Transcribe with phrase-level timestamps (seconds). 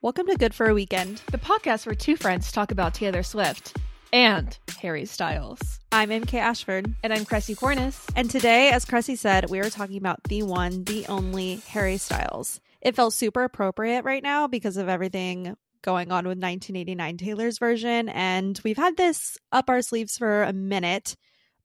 [0.00, 3.76] Welcome to Good for a Weekend, the podcast where two friends talk about Taylor Swift
[4.12, 5.80] and Harry Styles.
[5.90, 6.94] I'm MK Ashford.
[7.02, 8.08] And I'm Kressie Cornice.
[8.14, 12.60] And today, as Kressie said, we are talking about the one, the only Harry Styles.
[12.80, 18.08] It felt super appropriate right now because of everything going on with 1989 Taylor's version.
[18.08, 21.16] And we've had this up our sleeves for a minute,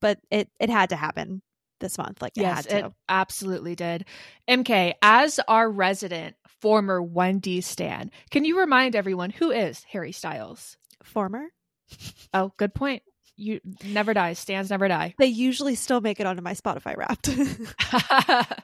[0.01, 1.43] but it, it had to happen
[1.83, 2.21] this month.
[2.21, 2.85] Like, yes, it had to.
[2.87, 4.05] It absolutely did.
[4.49, 10.77] MK, as our resident former 1D Stan, can you remind everyone who is Harry Styles?
[11.03, 11.45] Former?
[12.33, 13.03] Oh, good point.
[13.35, 14.33] You never die.
[14.33, 15.13] Stans never die.
[15.17, 17.29] They usually still make it onto my Spotify wrapped.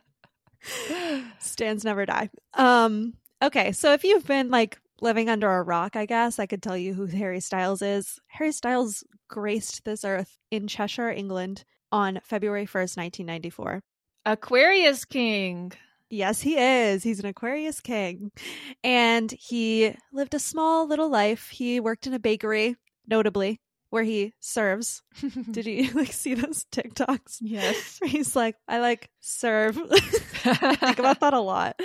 [1.39, 2.29] Stans never die.
[2.53, 6.61] Um, okay, so if you've been like living under a rock, I guess I could
[6.61, 8.19] tell you who Harry Styles is.
[8.27, 13.81] Harry Styles graced this earth in Cheshire, England on February 1st, 1994.
[14.25, 15.71] Aquarius King.
[16.09, 17.03] Yes, he is.
[17.03, 18.31] He's an Aquarius king.
[18.83, 21.49] And he lived a small little life.
[21.49, 23.59] He worked in a bakery, notably,
[23.91, 25.03] where he serves.
[25.51, 27.37] Did you like see those TikToks?
[27.41, 27.99] Yes.
[28.03, 29.79] He's like, I like serve.
[29.79, 31.79] I think about that a lot.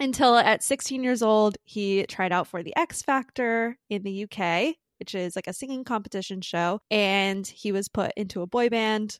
[0.00, 4.74] Until at 16 years old, he tried out for the X Factor in the UK,
[4.98, 6.80] which is like a singing competition show.
[6.90, 9.18] And he was put into a boy band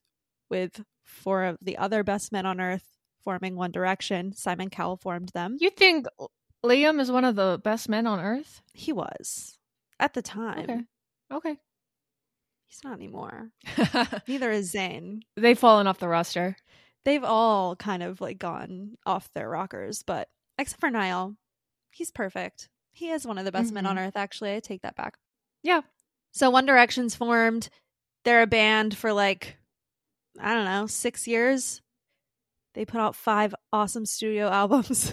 [0.51, 2.85] with four of the other best men on earth
[3.23, 4.33] forming One Direction.
[4.33, 5.57] Simon Cowell formed them.
[5.61, 6.07] You think
[6.65, 8.63] Liam is one of the best men on earth?
[8.73, 9.59] He was
[9.99, 10.61] at the time.
[10.61, 10.81] Okay.
[11.33, 11.57] Okay.
[12.69, 13.51] He's not anymore.
[14.29, 15.21] Neither is Zayn.
[15.37, 16.57] They've fallen off the roster.
[17.05, 21.37] They've all kind of like gone off their rockers, but except for Niall,
[21.91, 22.69] he's perfect.
[22.93, 23.75] He is one of the best mm-hmm.
[23.75, 24.57] men on earth, actually.
[24.57, 25.17] I take that back.
[25.63, 25.83] Yeah.
[26.33, 27.69] So One Direction's formed.
[28.25, 29.57] They're a band for like,
[30.41, 31.81] I don't know, six years.
[32.75, 35.13] They put out five awesome studio albums.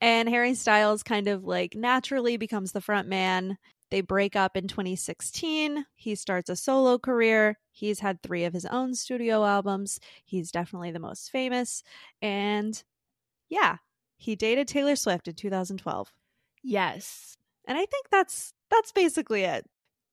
[0.00, 3.58] and Harry Styles kind of like naturally becomes the front man.
[3.90, 5.86] They break up in 2016.
[5.94, 7.56] He starts a solo career.
[7.70, 10.00] He's had three of his own studio albums.
[10.24, 11.84] He's definitely the most famous.
[12.20, 12.82] And
[13.48, 13.76] yeah,
[14.16, 16.12] he dated Taylor Swift in 2012.
[16.64, 17.36] Yes.
[17.66, 19.66] And I think that's that's basically it.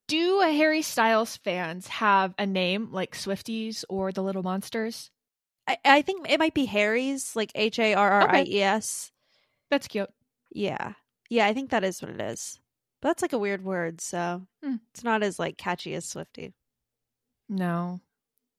[0.07, 5.11] Do Harry Styles fans have a name like Swifties or the Little Monsters?
[5.67, 9.11] I, I think it might be Harry's, like H A R R I E S.
[9.69, 10.09] That's cute.
[10.51, 10.93] Yeah.
[11.29, 12.59] Yeah, I think that is what it is.
[13.01, 14.75] But that's like a weird word, so hmm.
[14.91, 16.53] it's not as like catchy as Swifty.
[17.49, 18.01] No.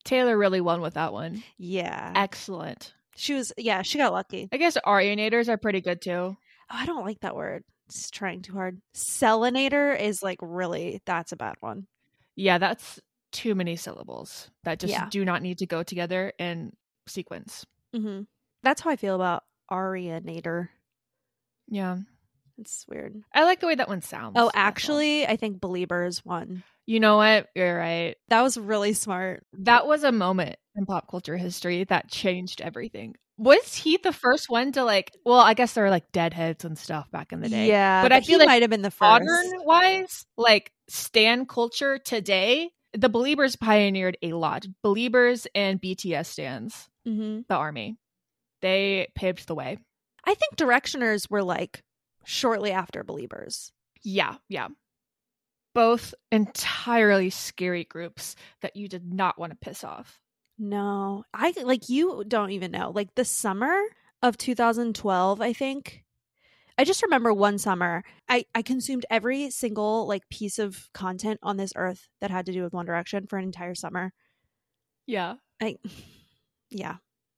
[0.04, 1.42] Taylor really won with that one.
[1.56, 2.12] Yeah.
[2.14, 2.92] Excellent.
[3.16, 4.48] She was yeah, she got lucky.
[4.52, 6.10] I guess Arianators are pretty good too.
[6.10, 6.36] Oh,
[6.68, 7.64] I don't like that word.
[7.94, 8.80] It's trying too hard.
[8.94, 11.86] Selinator is like really that's a bad one.
[12.34, 12.98] Yeah, that's
[13.30, 15.08] too many syllables that just Yeah.
[15.10, 16.72] do not need to go together in
[17.06, 17.64] sequence.
[17.94, 18.22] Mm-hmm.
[18.64, 20.68] That's how I feel about Arianator.
[21.68, 21.98] Yeah.
[22.58, 23.22] It's weird.
[23.32, 24.34] I like the way that one sounds.
[24.36, 26.62] Oh, actually, I think Beliebers won.
[26.86, 27.48] You know what?
[27.54, 28.16] You're right.
[28.28, 29.44] That was really smart.
[29.54, 33.16] That was a moment in pop culture history that changed everything.
[33.36, 35.10] Was he the first one to like?
[35.24, 37.66] Well, I guess there were like deadheads and stuff back in the day.
[37.68, 39.00] Yeah, but, but I feel like might have been the first.
[39.00, 44.66] modern wise, like stan culture today, the Beliebers pioneered a lot.
[44.84, 47.40] Beliebers and BTS stands, Mm-hmm.
[47.48, 47.96] the army,
[48.62, 49.78] they paved the way.
[50.24, 51.82] I think Directioners were like
[52.24, 53.72] shortly after Beliebers
[54.02, 54.68] Yeah, yeah.
[55.74, 60.20] Both entirely scary groups that you did not want to piss off.
[60.58, 62.92] No, I like you don't even know.
[62.94, 63.76] Like the summer
[64.22, 66.04] of 2012, I think.
[66.76, 71.56] I just remember one summer, I I consumed every single like piece of content on
[71.56, 74.12] this earth that had to do with One Direction for an entire summer.
[75.06, 75.34] Yeah.
[75.62, 75.76] I
[76.70, 76.96] yeah.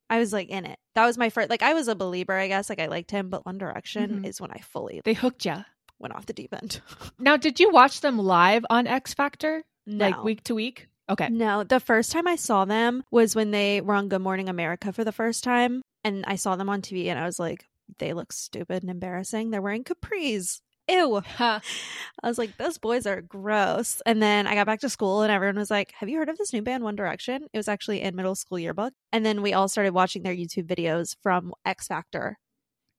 [0.09, 0.79] I was like in it.
[0.95, 2.69] That was my first like I was a Belieber, I guess.
[2.69, 4.27] Like I liked him, but One Direction Mhm.
[4.27, 5.65] is when I fully They hooked you.
[5.99, 6.81] went off the deep end.
[7.19, 9.63] Now, did you watch them live on X Factor?
[9.85, 10.05] no.
[10.09, 10.87] Like week to week?
[11.09, 11.29] Okay.
[11.29, 14.91] No, the first time I saw them was when they were on Good Morning America
[14.91, 15.81] for the first time.
[16.03, 17.65] And I saw them on TV and I was like,
[17.99, 19.49] they look stupid and embarrassing.
[19.51, 20.59] They're wearing capris.
[20.89, 21.21] Ew.
[21.25, 21.59] Huh.
[22.23, 24.01] I was like, those boys are gross.
[24.05, 26.37] And then I got back to school and everyone was like, have you heard of
[26.37, 27.47] this new band, One Direction?
[27.53, 28.93] It was actually in middle school yearbook.
[29.11, 32.37] And then we all started watching their YouTube videos from X Factor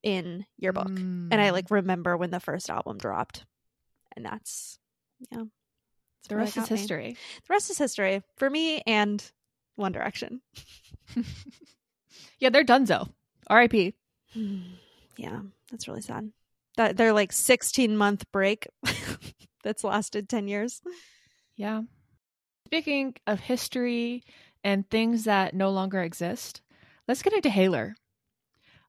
[0.03, 0.89] in yearbook.
[0.89, 1.53] And I Mm.
[1.53, 3.45] like remember when the first album dropped.
[4.15, 4.79] And that's,
[5.31, 5.43] yeah.
[6.27, 6.77] The rest is got me.
[6.77, 7.17] history.
[7.47, 9.23] The rest is history for me and
[9.75, 10.41] One Direction.
[12.39, 13.09] yeah, they're donezo.
[13.47, 13.95] R.I.P.
[15.17, 15.39] yeah,
[15.71, 16.31] that's really sad.
[16.77, 18.67] That they're like 16 month break
[19.63, 20.81] that's lasted 10 years.
[21.55, 21.81] Yeah.
[22.67, 24.23] Speaking of history
[24.63, 26.61] and things that no longer exist,
[27.07, 27.95] let's get into Haylor.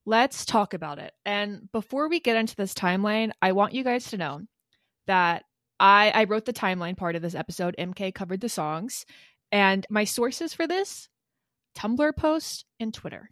[0.05, 1.13] Let's talk about it.
[1.25, 4.41] And before we get into this timeline, I want you guys to know
[5.07, 5.43] that
[5.81, 7.75] I, I wrote the timeline part of this episode.
[7.77, 9.05] MK covered the songs.
[9.51, 11.09] And my sources for this
[11.75, 13.31] Tumblr post and Twitter.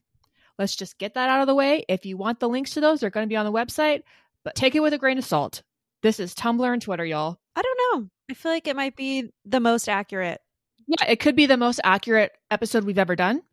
[0.57, 1.86] Let's just get that out of the way.
[1.88, 4.01] If you want the links to those, they're going to be on the website,
[4.44, 5.62] but take it with a grain of salt.
[6.01, 7.40] This is Tumblr and Twitter, y'all.
[7.56, 8.10] I don't know.
[8.30, 10.42] I feel like it might be the most accurate.
[10.88, 13.44] Yeah, it could be the most accurate episode we've ever done,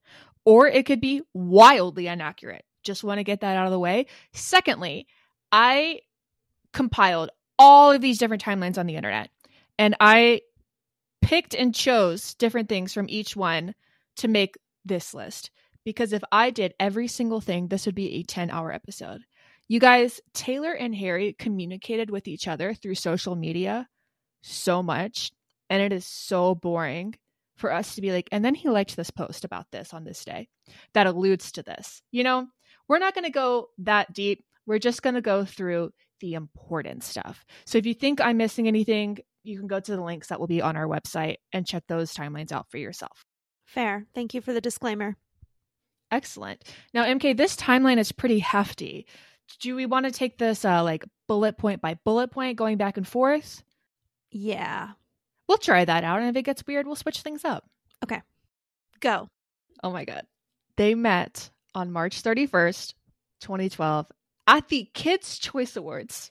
[0.45, 2.65] or it could be wildly inaccurate.
[2.83, 4.07] Just want to get that out of the way.
[4.33, 5.07] Secondly,
[5.53, 6.01] I
[6.73, 9.31] compiled all of these different timelines on the internet,
[9.79, 10.43] and I
[11.23, 13.75] picked and chose different things from each one
[14.17, 15.51] to make this list.
[15.85, 19.21] Because if I did every single thing, this would be a 10 hour episode.
[19.69, 23.89] You guys, Taylor and Harry communicated with each other through social media
[24.43, 25.33] so much,
[25.69, 27.15] and it is so boring
[27.57, 30.25] for us to be like, and then he liked this post about this on this
[30.25, 30.49] day
[30.95, 32.03] that alludes to this.
[32.13, 32.47] You know,
[32.89, 34.45] we're not going to go that deep.
[34.67, 35.91] We're just going to go through
[36.21, 37.45] the important stuff.
[37.65, 40.47] So if you think I'm missing anything, you can go to the links that will
[40.47, 43.25] be on our website and check those timelines out for yourself.
[43.67, 44.07] Fair.
[44.15, 45.17] Thank you for the disclaimer.
[46.11, 46.63] Excellent.
[46.95, 49.07] Now, MK, this timeline is pretty hefty.
[49.61, 52.97] Do we want to take this uh, like bullet point by bullet point, going back
[52.97, 53.63] and forth?
[54.31, 54.91] Yeah.
[55.49, 57.65] We'll try that out, and if it gets weird, we'll switch things up.
[58.05, 58.21] Okay.
[59.01, 59.29] Go.
[59.83, 60.23] Oh my God.
[60.77, 62.95] They met on March 31st,
[63.41, 64.11] 2012,
[64.47, 66.31] at the Kids' Choice Awards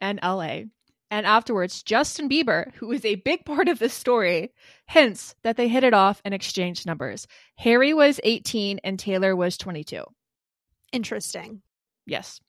[0.00, 0.62] in LA.
[1.10, 4.52] And afterwards, Justin Bieber, who is a big part of this story,
[4.86, 7.26] hints that they hit it off and exchanged numbers.
[7.58, 10.04] Harry was 18 and Taylor was 22.
[10.90, 11.60] Interesting.
[12.06, 12.40] Yes.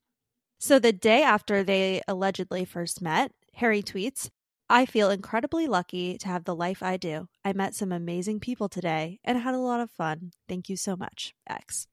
[0.59, 4.29] So the day after they allegedly first met, Harry tweets,
[4.69, 7.27] I feel incredibly lucky to have the life I do.
[7.43, 10.31] I met some amazing people today and had a lot of fun.
[10.47, 11.33] Thank you so much.
[11.47, 11.87] X.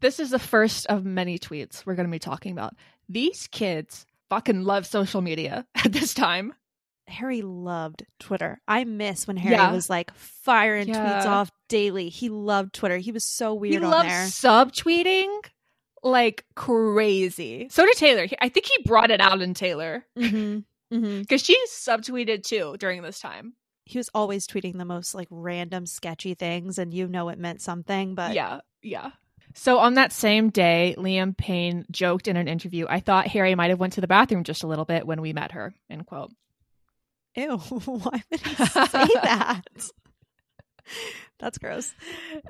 [0.00, 2.74] This is the first of many tweets we're going to be talking about.
[3.08, 6.54] These kids fucking love social media at this time.
[7.06, 8.60] Harry loved Twitter.
[8.68, 9.72] I miss when Harry Yeah.
[9.72, 12.08] was like firing tweets off daily.
[12.08, 12.98] He loved Twitter.
[12.98, 14.26] He was so weird he on there.
[14.26, 15.28] subtweeting
[16.02, 17.68] like crazy.
[17.70, 18.26] So did Taylor.
[18.40, 20.58] I think he brought it out in Taylor hmm
[20.90, 23.54] hmm because she subtweeted too during this time.
[23.84, 27.60] He was always tweeting the most like random sketchy things, and you know it meant
[27.60, 28.14] something.
[28.14, 29.10] But yeah, yeah.
[29.54, 33.70] So on that same day, Liam Payne joked in an interview, "I thought Harry might
[33.70, 36.32] have went to the bathroom just a little bit when we met her." End quote.
[37.36, 39.62] Ew, why would he say that?
[41.38, 41.94] That's gross.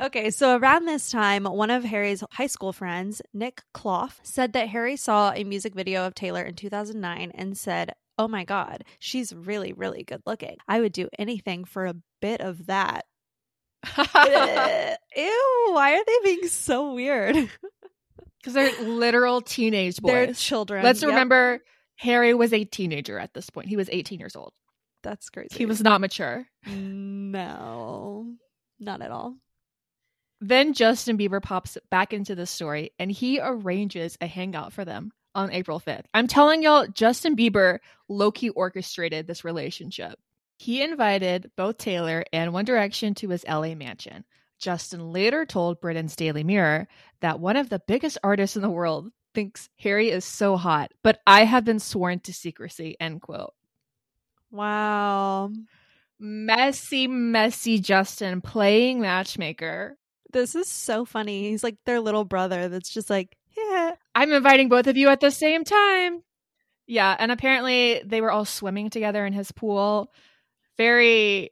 [0.00, 4.68] Okay, so around this time, one of Harry's high school friends, Nick Clough, said that
[4.68, 9.32] Harry saw a music video of Taylor in 2009 and said, Oh my God, she's
[9.32, 10.56] really, really good looking.
[10.68, 13.06] I would do anything for a bit of that.
[13.98, 17.36] Ew, why are they being so weird?
[18.38, 20.12] Because they're literal teenage boys.
[20.12, 20.82] They're children.
[20.82, 21.10] Let's Yep.
[21.10, 21.60] remember,
[21.96, 23.68] Harry was a teenager at this point.
[23.68, 24.54] He was 18 years old.
[25.02, 25.48] That's crazy.
[25.52, 26.46] He was not mature.
[26.66, 28.32] No,
[28.78, 29.36] not at all.
[30.40, 35.12] Then Justin Bieber pops back into the story and he arranges a hangout for them
[35.34, 36.04] on April 5th.
[36.14, 40.18] I'm telling y'all, Justin Bieber low key orchestrated this relationship.
[40.60, 44.26] He invited both Taylor and One Direction to his LA mansion.
[44.58, 46.86] Justin later told Britain's Daily Mirror
[47.22, 51.18] that one of the biggest artists in the world thinks Harry is so hot, but
[51.26, 53.54] I have been sworn to secrecy, end quote.
[54.50, 55.50] Wow.
[56.18, 59.96] Messy, messy Justin playing matchmaker.
[60.30, 61.48] This is so funny.
[61.48, 63.92] He's like their little brother that's just like, yeah.
[64.14, 66.22] I'm inviting both of you at the same time.
[66.86, 70.12] Yeah, and apparently they were all swimming together in his pool.
[70.80, 71.50] Very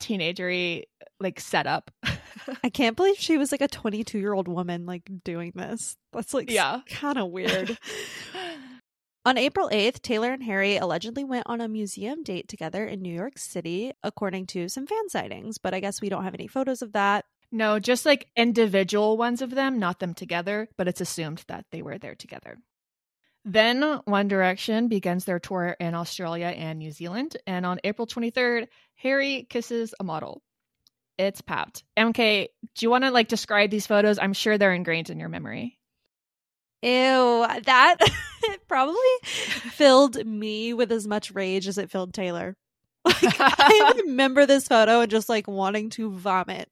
[0.00, 0.84] teenagery
[1.20, 1.90] like setup.
[2.64, 5.98] I can't believe she was like a 22 year old woman like doing this.
[6.14, 6.80] That's like Yeah.
[6.88, 7.76] kind of weird.
[9.26, 13.14] On April 8th, Taylor and Harry allegedly went on a museum date together in New
[13.14, 16.80] York City, according to some fan sightings, but I guess we don't have any photos
[16.80, 17.26] of that.
[17.52, 21.82] no, just like individual ones of them, not them together, but it's assumed that they
[21.82, 22.56] were there together.
[23.44, 28.68] Then One Direction begins their tour in Australia and New Zealand, and on April 23rd,
[28.96, 30.42] Harry kisses a model.
[31.16, 31.84] It's papped.
[31.98, 34.18] MK, do you want to like describe these photos?
[34.18, 35.78] I'm sure they're ingrained in your memory.
[36.82, 37.96] Ew, that
[38.68, 42.56] probably filled me with as much rage as it filled Taylor.
[43.04, 46.68] Like, I remember this photo and just like wanting to vomit.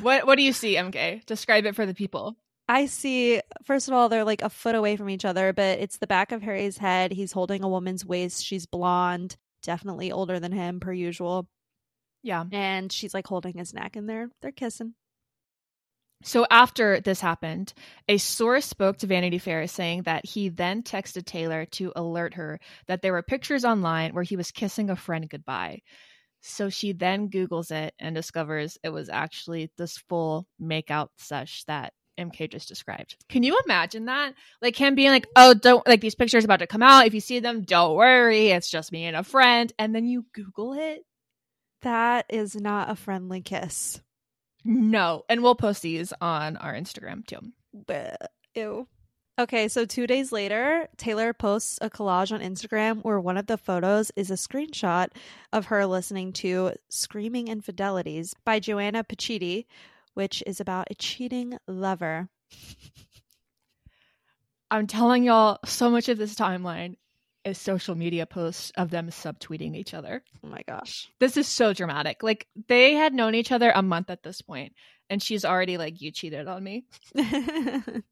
[0.00, 1.24] what what do you see, MK?
[1.26, 2.36] Describe it for the people.
[2.70, 5.98] I see, first of all, they're like a foot away from each other, but it's
[5.98, 7.10] the back of Harry's head.
[7.10, 8.44] He's holding a woman's waist.
[8.44, 11.48] She's blonde, definitely older than him, per usual.
[12.22, 12.44] Yeah.
[12.52, 14.94] And she's like holding his neck and they're they're kissing.
[16.22, 17.74] So after this happened,
[18.06, 22.60] a source spoke to Vanity Fair saying that he then texted Taylor to alert her
[22.86, 25.80] that there were pictures online where he was kissing a friend goodbye.
[26.40, 31.94] So she then Googles it and discovers it was actually this full makeout sesh that
[32.20, 33.16] MK just described.
[33.28, 34.34] Can you imagine that?
[34.62, 37.06] Like him being like, oh, don't like these pictures about to come out.
[37.06, 38.48] If you see them, don't worry.
[38.48, 39.72] It's just me and a friend.
[39.78, 41.04] And then you Google it.
[41.82, 44.00] That is not a friendly kiss.
[44.64, 45.24] No.
[45.28, 47.40] And we'll post these on our Instagram too.
[47.74, 48.16] Bleh.
[48.54, 48.86] Ew.
[49.38, 53.56] Okay, so two days later, Taylor posts a collage on Instagram where one of the
[53.56, 55.08] photos is a screenshot
[55.50, 59.64] of her listening to Screaming Infidelities by Joanna Pachiti,
[60.14, 62.28] which is about a cheating lover.
[64.70, 66.96] I'm telling y'all, so much of this timeline
[67.44, 70.22] is social media posts of them subtweeting each other.
[70.44, 71.08] Oh my gosh.
[71.18, 72.22] This is so dramatic.
[72.22, 74.74] Like they had known each other a month at this point,
[75.08, 76.84] and she's already like, "You cheated on me."
[77.16, 78.02] I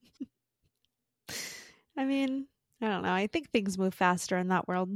[2.05, 2.47] mean,
[2.81, 3.12] I don't know.
[3.12, 4.90] I think things move faster in that world.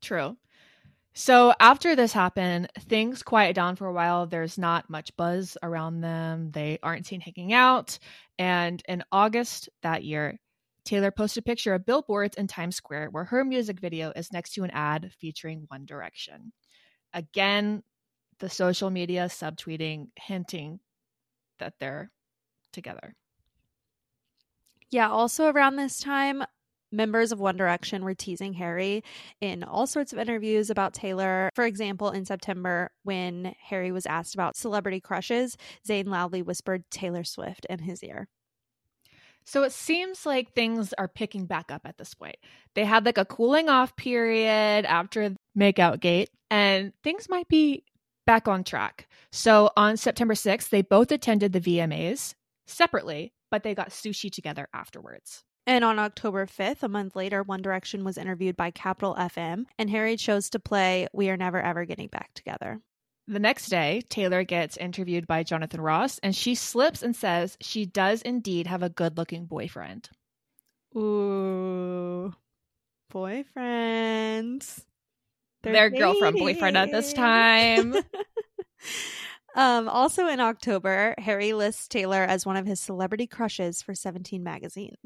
[0.00, 0.36] True.
[1.14, 4.26] So after this happened, things quiet down for a while.
[4.26, 6.50] There's not much buzz around them.
[6.50, 7.98] They aren't seen hanging out.
[8.36, 10.40] And in August that year,
[10.84, 14.54] Taylor posted a picture of billboards in Times Square where her music video is next
[14.54, 16.52] to an ad featuring One Direction.
[17.12, 17.84] Again,
[18.40, 20.80] the social media subtweeting, hinting
[21.60, 22.10] that they're
[22.72, 23.14] together.
[24.90, 26.42] Yeah, also around this time,
[26.94, 29.02] members of One Direction were teasing Harry
[29.40, 31.50] in all sorts of interviews about Taylor.
[31.54, 37.24] For example, in September, when Harry was asked about celebrity crushes, Zayn loudly whispered Taylor
[37.24, 38.28] Swift in his ear.
[39.44, 42.36] So it seems like things are picking back up at this point.
[42.74, 47.84] They had like a cooling off period after Makeout Gate, and things might be
[48.26, 49.06] back on track.
[49.30, 52.34] So on September 6th, they both attended the VMAs
[52.66, 55.44] separately, but they got sushi together afterwards.
[55.66, 59.88] And on October 5th, a month later, One Direction was interviewed by Capital FM, and
[59.88, 62.80] Harry chose to play We Are Never Ever Getting Back Together.
[63.26, 67.86] The next day, Taylor gets interviewed by Jonathan Ross, and she slips and says she
[67.86, 70.10] does indeed have a good looking boyfriend.
[70.94, 72.34] Ooh,
[73.10, 74.84] boyfriends.
[75.62, 77.94] Their girlfriend boyfriend at this time.
[79.54, 84.42] um, also in October, Harry lists Taylor as one of his celebrity crushes for 17
[84.42, 84.96] magazine.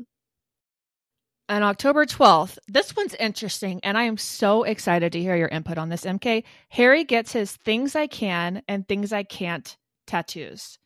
[1.51, 5.79] On October 12th, this one's interesting, and I am so excited to hear your input
[5.79, 6.45] on this, MK.
[6.69, 9.75] Harry gets his Things I Can and Things I Can't
[10.07, 10.79] tattoos,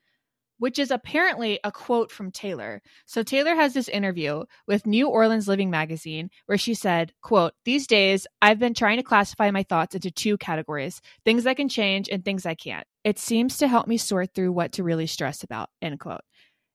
[0.59, 2.81] which is apparently a quote from Taylor.
[3.07, 7.89] So Taylor has this interview with New Orleans Living Magazine where she said, quote, These
[7.89, 12.09] days, I've been trying to classify my thoughts into two categories, things I can change
[12.09, 12.87] and things I can't.
[13.03, 16.21] It seems to help me sort through what to really stress about, end quote.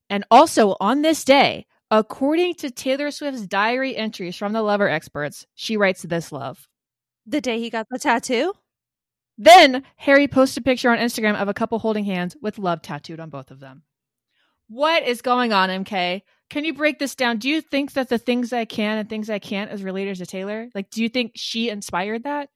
[0.10, 5.46] And also on this day, According to Taylor Swift's diary entries from the lover experts,
[5.56, 6.68] she writes this love.
[7.26, 8.54] The day he got the tattoo?
[9.38, 13.20] Then Harry posts a picture on Instagram of a couple holding hands with love tattooed
[13.20, 13.84] on both of them.
[14.68, 16.24] What is going on, MK?
[16.50, 17.38] Can you break this down?
[17.38, 20.26] Do you think that the things I can and things I can't is related to
[20.26, 20.70] Taylor?
[20.76, 22.50] Like, do you think she inspired that?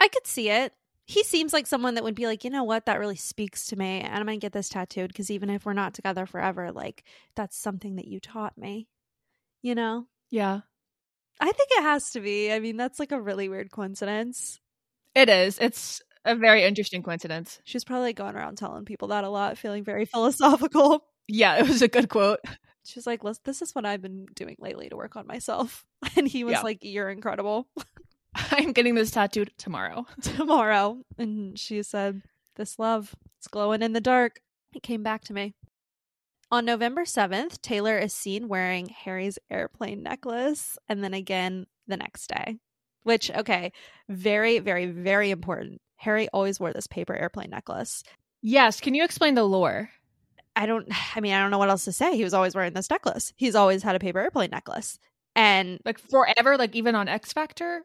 [0.00, 0.72] I could see it.
[1.10, 3.76] He seems like someone that would be like, you know what, that really speaks to
[3.76, 7.04] me, and I'm gonna get this tattooed because even if we're not together forever, like
[7.36, 8.88] that's something that you taught me.
[9.62, 10.60] You know, Yeah.
[11.40, 12.52] I think it has to be.
[12.52, 14.60] I mean, that's like a really weird coincidence.
[15.14, 15.58] It is.
[15.58, 17.60] It's a very interesting coincidence.
[17.64, 21.04] She's probably going around telling people that a lot, feeling very philosophical.
[21.28, 22.40] Yeah, it was a good quote.
[22.84, 25.84] She's like, this is what I've been doing lately to work on myself.
[26.16, 26.62] And he was Yeah.
[26.62, 27.68] like, You're incredible.
[28.50, 30.06] I'm getting this tattooed tomorrow.
[30.22, 30.98] Tomorrow.
[31.18, 32.22] And she said,
[32.56, 34.40] This love, it's glowing in the dark.
[34.74, 35.54] It came back to me.
[36.52, 42.28] On November 7th, Taylor is seen wearing Harry's airplane necklace and then again the next
[42.28, 42.56] day.
[43.04, 43.72] Which, okay,
[44.08, 45.80] very, very, very important.
[45.96, 48.02] Harry always wore this paper airplane necklace.
[48.42, 48.80] Yes.
[48.80, 49.90] Can you explain the lore?
[50.56, 52.16] I don't, I mean, I don't know what else to say.
[52.16, 53.32] He was always wearing this necklace.
[53.36, 54.98] He's always had a paper airplane necklace.
[55.36, 57.82] And Like forever, like even on X Factor?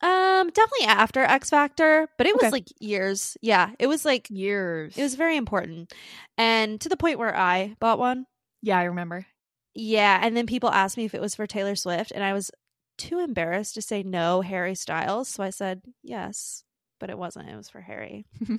[0.00, 2.50] Um definitely after X Factor, but it was Okay.
[2.50, 3.36] like years.
[3.42, 4.96] Yeah, it was like Years.
[4.96, 5.92] it was very important.
[6.36, 8.26] And to the point where I bought one.
[8.62, 9.26] Yeah, I remember.
[9.74, 12.50] Yeah, and then people asked me if it was for Taylor Swift and I was
[12.96, 16.64] too embarrassed to say no, Harry Styles, so I said yes,
[16.98, 17.48] but it wasn't.
[17.48, 18.26] It was for Harry.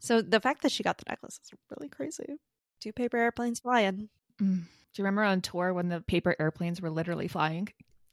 [0.00, 2.36] So the fact that she got the necklace is really crazy.
[2.78, 4.10] Two paper airplanes flying.
[4.38, 4.58] Mm.
[4.58, 4.66] Do
[4.96, 7.68] you remember on tour when the paper airplanes were literally flying?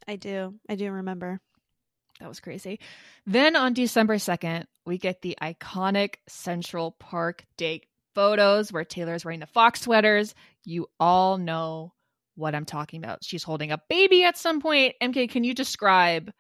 [0.08, 0.54] I do.
[0.70, 1.42] I do remember.
[2.22, 2.80] That was crazy.
[3.26, 9.40] Then on December 2nd, we get the iconic Central Park date photos where Taylor's wearing
[9.40, 10.36] the fox sweaters.
[10.64, 11.94] You all know
[12.36, 13.24] what I'm talking about.
[13.24, 14.94] She's holding a baby at some point.
[15.02, 16.32] MK, can you describe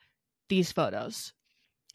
[0.50, 1.34] these photos?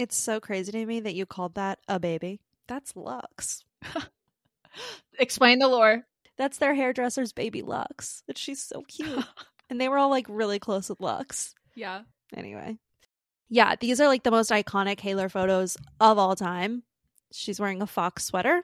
[0.00, 2.40] It's so crazy to me that you called that a baby.
[2.66, 3.64] That's Lux.
[5.20, 6.02] Explain the lore.
[6.36, 8.24] That's their hairdresser's baby Lux.
[8.26, 9.24] And she's so cute.
[9.70, 11.54] and they were all like really close with Lux.
[11.76, 12.02] Yeah.
[12.36, 12.78] Anyway.
[13.48, 16.82] Yeah, these are like the most iconic Haylor photos of all time.
[17.32, 18.62] She's wearing a fox sweater.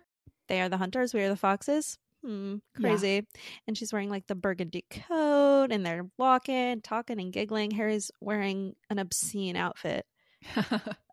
[0.48, 1.98] They are the hunters, we are the foxes.
[2.24, 2.88] Hmm, Yeah.
[2.88, 3.26] crazy.
[3.66, 7.70] And she's wearing like the burgundy coat and they're walking, talking, and giggling.
[7.72, 10.06] Harry's wearing an obscene outfit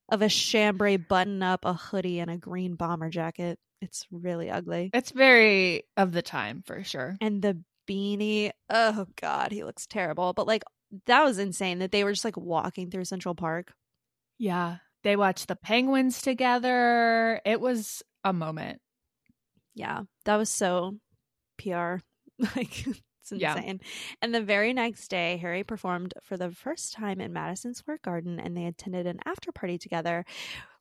[0.10, 3.58] of a chambray button up, a hoodie, and a green bomber jacket.
[3.82, 4.90] It's really ugly.
[4.94, 7.16] it's very of the time for sure.
[7.22, 10.34] And the beanie, oh god, he looks terrible.
[10.34, 10.64] But like
[11.06, 13.74] that was insane that they were just like walking through Central Park.
[14.38, 14.78] Yeah.
[15.04, 17.42] They watched the penguins together.
[17.46, 18.82] It was a moment.
[19.76, 20.98] Yeah, that was so
[21.58, 21.98] PR.
[22.56, 23.56] like it's Yeah.
[23.56, 23.80] insane.
[24.22, 28.40] And the very next day, Harry performed for the first time in Madison Square Garden
[28.40, 30.26] and they attended an after party together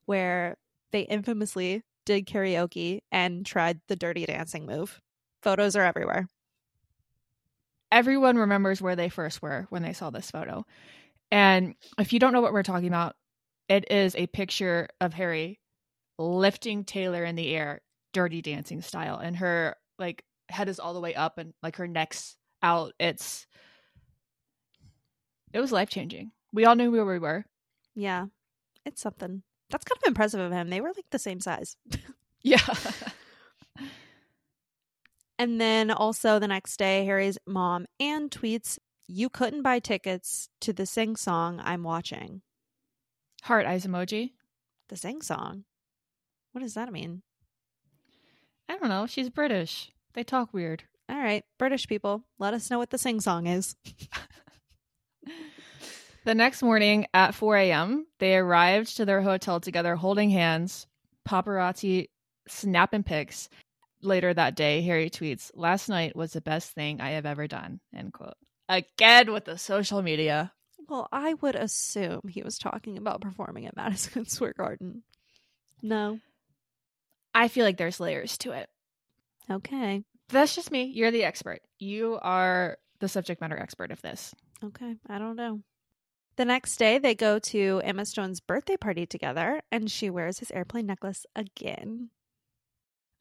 [0.05, 0.57] where
[0.91, 4.99] they infamously did karaoke and tried the dirty dancing move.
[5.43, 6.27] Photos are everywhere.
[7.91, 10.65] Everyone remembers where they first were when they saw this photo.
[11.31, 13.15] And if you don't know what we're talking about,
[13.67, 15.59] it is a picture of Harry
[16.17, 17.81] lifting Taylor in the air,
[18.13, 21.87] dirty dancing style, and her like head is all the way up and like her
[21.87, 22.93] neck's out.
[22.99, 23.45] It's
[25.53, 26.31] it was life changing.
[26.51, 27.45] We all knew where we were.
[27.95, 28.25] Yeah,
[28.85, 29.43] it's something.
[29.69, 30.69] That's kind of impressive of him.
[30.69, 31.75] They were like the same size.
[32.41, 32.61] Yeah.
[35.39, 40.73] And then also the next day, Harry's mom Anne tweets, You couldn't buy tickets to
[40.73, 42.41] the sing song I'm watching.
[43.43, 44.33] Heart eyes emoji.
[44.89, 45.63] The sing song?
[46.51, 47.21] What does that mean?
[48.67, 49.07] I don't know.
[49.07, 49.91] She's British.
[50.13, 50.83] They talk weird.
[51.09, 53.75] All right, British people, let us know what the sing song is.
[56.25, 60.85] The next morning at 4 a.m., they arrived to their hotel together holding hands,
[61.27, 62.09] paparazzi
[62.47, 63.49] snapping pics.
[64.01, 67.79] Later that day, Harry tweets, Last night was the best thing I have ever done.
[67.93, 68.35] End quote.
[68.69, 70.53] Again with the social media.
[70.87, 75.03] Well, I would assume he was talking about performing at Madison Square Garden.
[75.81, 76.19] No.
[77.33, 78.69] I feel like there's layers to it.
[79.51, 80.03] Okay.
[80.29, 80.83] That's just me.
[80.83, 81.61] You're the expert.
[81.77, 84.33] You are the subject matter expert of this.
[84.63, 84.95] Okay.
[85.07, 85.61] I don't know.
[86.37, 90.51] The next day, they go to Emma Stone's birthday party together, and she wears his
[90.51, 92.11] airplane necklace again.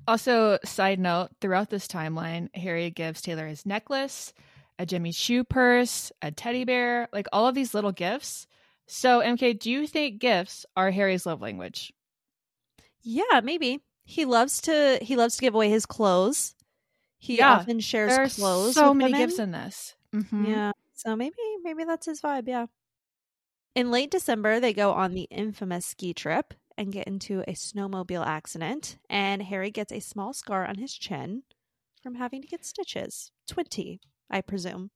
[0.07, 4.33] Also, side note, throughout this timeline, Harry gives Taylor his necklace,
[4.79, 8.47] a Jimmy Choo purse, a teddy bear, like all of these little gifts.
[8.87, 11.93] So, MK, do you think gifts are Harry's love language?
[13.03, 13.81] Yeah, maybe.
[14.05, 16.55] He loves to he loves to give away his clothes.
[17.19, 18.75] He Yeah, often shares There are clothes.
[18.75, 19.27] so many women.
[19.29, 19.95] gifts in this.
[20.15, 20.47] Mhm.
[20.49, 20.73] Yeah.
[20.95, 22.67] So maybe maybe that's his vibe, yeah.
[23.75, 28.25] In late December, they go on the infamous ski trip and get into a snowmobile
[28.25, 31.43] accident, and Harry gets a small scar on his chin
[32.03, 33.33] from having to get stitches.
[33.49, 34.91] 20, I presume.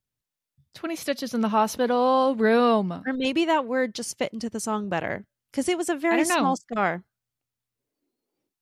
[0.75, 2.91] 20 stitches in the hospital room.
[3.05, 6.23] Or maybe that word just fit into the song better because it was a very
[6.23, 7.03] small scar.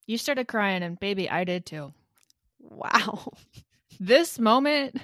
[0.08, 1.94] You started crying, and baby, I did too.
[2.60, 3.32] Wow.
[4.00, 5.00] This moment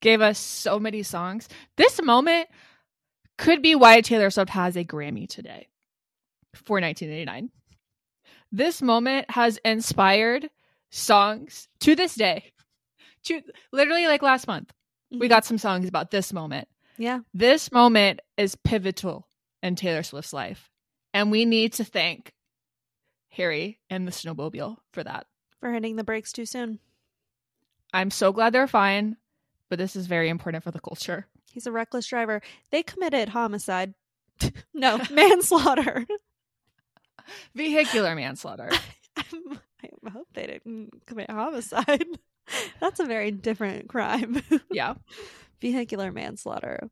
[0.00, 1.48] gave us so many songs.
[1.76, 2.48] This moment
[3.38, 5.66] could be why Taylor Swift has a Grammy today
[6.56, 7.50] for 1989.
[8.52, 10.48] This moment has inspired
[10.90, 12.52] songs to this day.
[13.24, 13.42] To
[13.72, 14.72] literally like last month,
[15.10, 15.28] we Mhm.
[15.28, 16.68] got some songs about this moment.
[16.96, 17.20] Yeah.
[17.34, 19.26] This moment is pivotal
[19.62, 20.70] in Taylor Swift's life.
[21.12, 22.32] And we need to thank
[23.30, 25.26] Harry and the snowmobile for that.
[25.60, 26.78] For hitting the brakes too soon.
[27.92, 29.16] I'm so glad they're fine,
[29.68, 31.26] but this is very important for the culture.
[31.50, 32.42] He's a reckless driver.
[32.70, 33.94] They committed homicide.
[34.74, 36.06] no, manslaughter.
[37.54, 38.70] Vehicular manslaughter.
[39.16, 39.60] I'm-
[40.16, 42.06] hope they didn't commit homicide.
[42.80, 44.42] That's a very different crime.
[44.70, 44.94] yeah.
[45.60, 46.90] Vehicular manslaughter.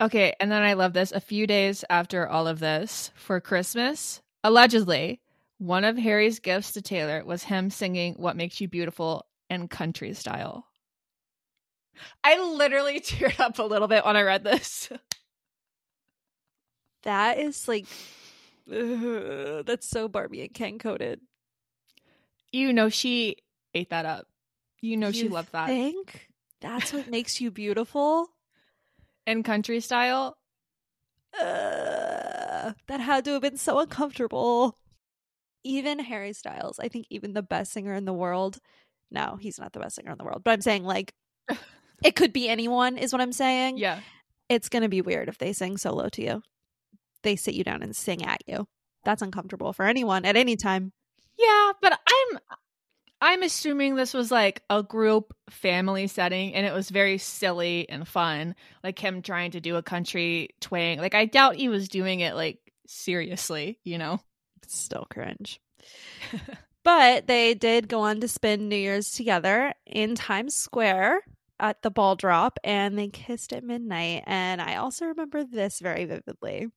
[0.00, 1.12] Okay, and then I love this.
[1.12, 5.20] A few days after all of this, for Christmas, allegedly,
[5.58, 10.12] one of Harry's gifts to Taylor was him singing What Makes You Beautiful in country
[10.14, 10.66] style.
[12.24, 14.90] I literally teared up a little bit when I read this.
[17.02, 17.86] That is like,
[18.70, 21.20] ugh, that's so Barbie and Ken coded.
[22.52, 23.36] You know, she
[23.74, 24.26] ate that up.
[24.80, 25.66] You know, she loved that.
[25.68, 26.28] Think
[26.60, 28.28] that's what makes you beautiful.
[29.26, 30.36] and country style,
[31.40, 34.76] Uh, that had to have been so uncomfortable.
[35.64, 38.58] Even Harry Styles, I think even the best singer in the world.
[39.10, 40.42] No, he's not the best singer in the world.
[40.44, 41.12] But I'm saying like
[42.04, 43.78] it could be anyone is what I'm saying.
[43.78, 44.00] yeah.
[44.50, 46.42] It's going to be weird if they sing solo to you.
[47.24, 48.68] They sit you down and sing at you.
[49.04, 50.92] That's uncomfortable for anyone at any time.
[51.36, 52.38] Yeah, but I'm
[53.20, 58.06] I'm assuming this was like a group family setting and it was very silly and
[58.06, 58.54] fun.
[58.82, 60.98] Like him trying to do a country twang.
[60.98, 64.20] Like I doubt he was doing it like seriously, you know.
[64.62, 65.60] It's still cringe.
[66.84, 71.20] but they did go on to spend New Year's together in Times Square
[71.58, 74.24] at the ball drop and they kissed at midnight.
[74.26, 76.68] And I also remember this very vividly.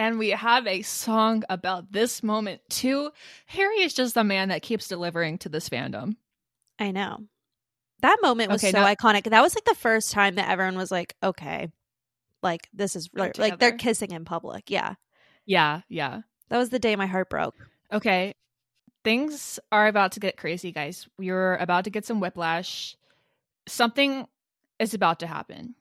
[0.00, 3.10] And we have a song about this moment too.
[3.44, 6.16] Harry is just the man that keeps delivering to this fandom.
[6.78, 7.18] I know.
[8.00, 9.24] That moment was Okay, so now- iconic.
[9.24, 11.68] That was like the first time that everyone was like, okay,
[12.42, 14.70] like this is like, like they're kissing in public.
[14.70, 14.94] Yeah.
[15.44, 16.22] Yeah, yeah.
[16.48, 17.56] That was the day my heart broke.
[17.92, 18.34] Okay.
[19.04, 21.10] Things are about to get crazy, guys.
[21.18, 22.96] You're about to get some whiplash.
[23.68, 24.26] Something
[24.78, 25.74] is about to happen.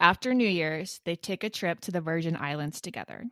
[0.00, 3.24] After New Year's, they take a trip to the Virgin Islands together.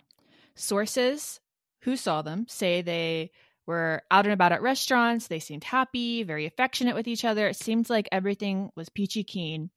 [0.54, 1.40] Sources
[1.80, 3.30] who saw them say they
[3.66, 5.26] were out and about at restaurants.
[5.26, 7.48] They seemed happy, very affectionate with each other.
[7.48, 9.70] It seemed like everything was peachy keen.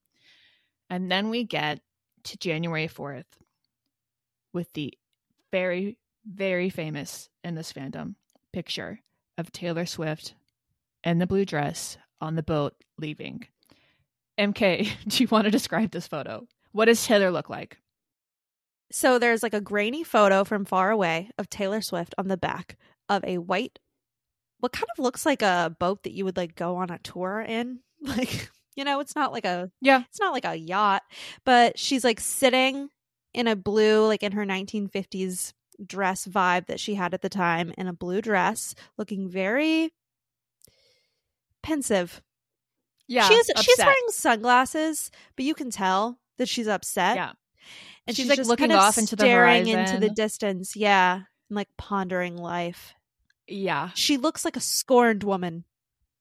[0.88, 1.80] And then we get
[2.24, 3.24] to January 4th
[4.52, 4.94] with the
[5.52, 8.14] very, very famous in this fandom
[8.52, 9.00] picture
[9.38, 10.34] of Taylor Swift
[11.04, 13.46] in the blue dress on the boat leaving.
[14.38, 16.46] MK, do you want to describe this photo?
[16.76, 17.78] What does Taylor look like?
[18.92, 22.76] So there's like a grainy photo from far away of Taylor Swift on the back
[23.08, 23.78] of a white,
[24.60, 27.40] what kind of looks like a boat that you would like go on a tour
[27.40, 27.80] in.
[28.02, 30.02] Like, you know, it's not like a, Yeah.
[30.10, 31.02] it's not like a yacht,
[31.46, 32.90] but she's like sitting
[33.32, 37.72] in a blue, like in her 1950s dress vibe that she had at the time
[37.78, 39.94] in a blue dress, looking very
[41.62, 42.20] pensive.
[43.08, 43.28] Yeah.
[43.28, 47.16] she's she's wearing sunglasses, but you can tell that she's upset.
[47.16, 47.32] Yeah.
[48.06, 50.76] and She's, she's, like, just looking kind of off into the staring into the distance.
[50.76, 52.94] Yeah, and like pondering life.
[53.46, 53.90] Yeah.
[53.94, 55.64] She looks like a scorned woman.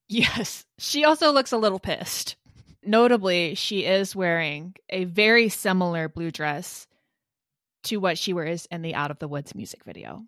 [0.07, 0.65] Yes.
[0.77, 2.35] She also looks a little pissed.
[2.83, 6.85] Notably, she is wearing a very similar blue dress
[7.85, 10.21] to what she wears in the Out of the Woods music video.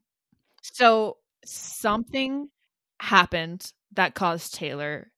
[0.63, 2.50] So something
[3.00, 5.12] happened that caused Taylor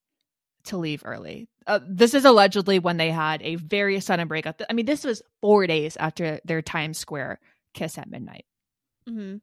[0.65, 1.47] to leave early.
[1.67, 4.61] Uh, this is allegedly when they had a very sudden breakup.
[4.69, 7.39] I mean, this was four days after their Times Square
[7.73, 8.45] kiss at midnight.
[9.07, 9.37] Mm-hmm.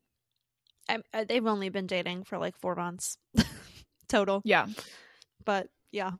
[0.88, 3.18] I, I, they've only been dating for like four months
[4.08, 4.42] total.
[4.44, 4.66] Yeah.
[5.44, 6.12] but yeah.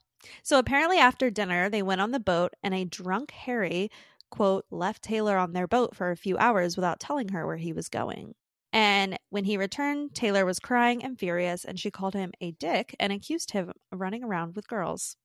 [0.43, 3.91] So apparently, after dinner, they went on the boat, and a drunk Harry,
[4.31, 7.73] quote, left Taylor on their boat for a few hours without telling her where he
[7.73, 8.35] was going.
[8.77, 12.95] And when he returned, Taylor was crying and furious, and she called him a dick
[13.01, 15.17] and accused him of running around with girls.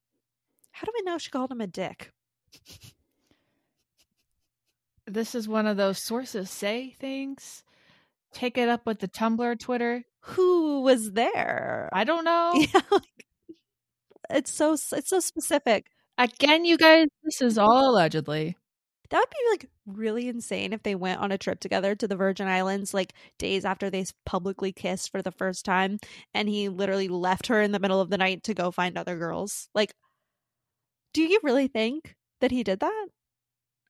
[0.71, 2.13] How do we know she called him a dick?
[5.05, 7.63] This is one of those sources say things.
[8.31, 10.05] Take it up with the Tumblr, Twitter.
[10.21, 11.89] Who was there?
[11.91, 12.53] I don't know.
[12.73, 13.25] yeah, like,
[14.29, 15.87] it's so it's so specific.
[16.17, 18.55] Again, you guys, this is all allegedly.
[19.11, 22.15] That would be like really insane if they went on a trip together to the
[22.15, 25.99] Virgin Islands like days after they publicly kissed for the first time
[26.33, 29.17] and he literally left her in the middle of the night to go find other
[29.17, 29.67] girls.
[29.75, 29.93] Like
[31.13, 33.07] do you really think that he did that?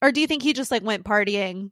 [0.01, 1.69] Or do you think he just like went partying?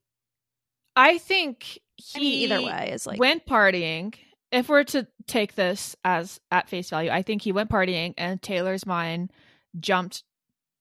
[0.95, 4.13] I think he I mean, either way is like went partying.
[4.51, 8.41] If we're to take this as at face value, I think he went partying and
[8.41, 9.31] Taylor's mind
[9.79, 10.23] jumped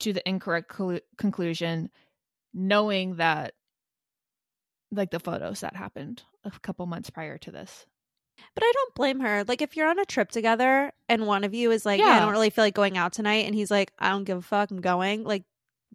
[0.00, 1.90] to the incorrect clu- conclusion
[2.54, 3.54] knowing that
[4.90, 7.86] like the photos that happened a couple months prior to this.
[8.54, 9.44] But I don't blame her.
[9.44, 12.20] Like if you're on a trip together and one of you is like, yeah, I
[12.20, 14.70] don't really feel like going out tonight and he's like, I don't give a fuck,
[14.70, 15.24] I'm going.
[15.24, 15.44] Like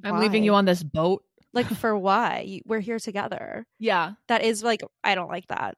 [0.04, 1.24] I'm leaving you on this boat.
[1.54, 2.62] Like for why?
[2.66, 3.66] We're here together.
[3.80, 4.14] Yeah.
[4.28, 5.78] That is like I don't like that.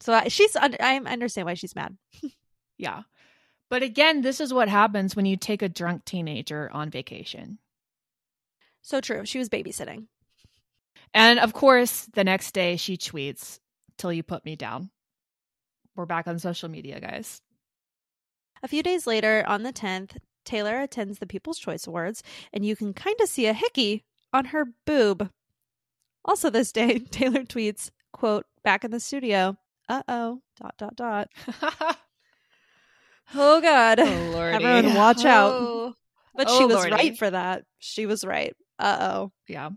[0.00, 1.96] So I, she's I understand why she's mad.
[2.78, 3.02] Yeah.
[3.68, 7.58] But again, this is what happens when you take a drunk teenager on vacation.
[8.82, 9.24] So true.
[9.24, 10.06] She was babysitting.
[11.12, 13.58] And of course, the next day she tweets,
[13.98, 14.90] Till you put me down.
[15.94, 17.42] We're back on social media, guys.
[18.62, 22.76] A few days later, on the 10th, Taylor attends the People's Choice Awards, and you
[22.76, 25.30] can kind of see a hickey on her boob.
[26.24, 29.56] Also, this day, Taylor tweets, quote, back in the studio,
[29.88, 31.28] uh oh, dot, dot, dot.
[33.34, 34.00] Oh, God.
[34.00, 34.64] Oh, Lordy.
[34.64, 35.52] Everyone watch out.
[35.54, 35.94] Oh.
[36.34, 36.90] But Oh, she was Lordy.
[36.90, 37.64] right for that.
[37.78, 38.56] She was right.
[38.80, 39.32] Uh oh.
[39.46, 39.70] Yeah.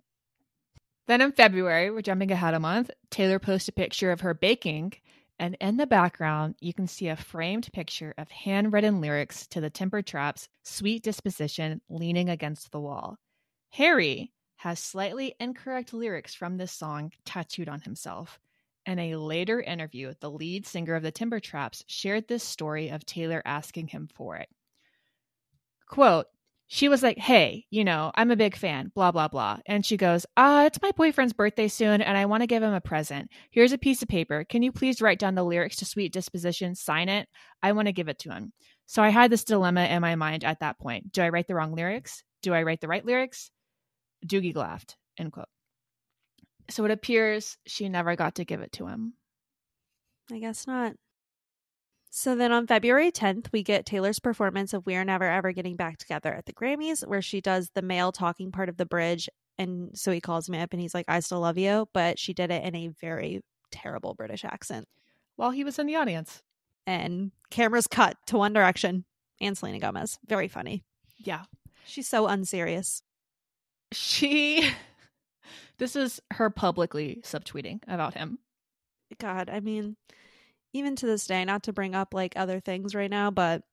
[1.08, 4.94] Then in February, we're jumping ahead a month, Taylor posts a picture of her baking,
[5.38, 9.70] and in the background, you can see a framed picture of handwritten lyrics to the
[9.70, 13.18] Temper Traps' Sweet Disposition leaning against the wall.
[13.72, 18.40] Harry has slightly incorrect lyrics from this song tattooed on himself.
[18.86, 23.06] In a later interview, the lead singer of the Temper Traps shared this story of
[23.06, 24.48] Taylor asking him for it.
[25.90, 26.28] Quote,
[26.74, 29.60] she was like, Hey, you know, I'm a big fan, blah, blah, blah.
[29.68, 32.74] And she goes, Uh, it's my boyfriend's birthday soon, and I want to give him
[32.74, 33.30] a present.
[33.52, 34.44] Here's a piece of paper.
[34.44, 37.30] Can you please write down the lyrics to Sweet Disposition, sign it?
[37.62, 38.54] I want to give it to him.
[38.88, 41.12] So I had this dilemma in my mind at that point.
[41.12, 42.24] Do I write the wrong lyrics?
[42.42, 43.52] Do I write the right lyrics?
[44.26, 45.50] Dougy laughed, end quote.
[46.72, 49.14] So it appears she never got to give it to him.
[50.32, 50.94] I guess not.
[52.16, 55.98] So then on February 10th, we get Taylor's performance of We're Never Ever Getting Back
[55.98, 59.28] Together at the Grammys, where she does the male talking part of the bridge.
[59.58, 61.88] And so he calls me up and he's like, I still love you.
[61.92, 64.88] But she did it in a very terrible British accent.
[65.38, 66.44] While he was in the audience.
[66.86, 69.06] And cameras cut to One Direction
[69.42, 70.20] and Selena Gomez.
[70.28, 70.84] Very funny.
[71.18, 71.46] Yeah.
[71.84, 73.02] She's so unserious.
[73.92, 74.70] She.
[75.80, 78.38] This is her publicly subtweeting about him.
[79.20, 79.98] God, I mean,
[80.74, 83.64] even to this day, not to bring up like other things right now, but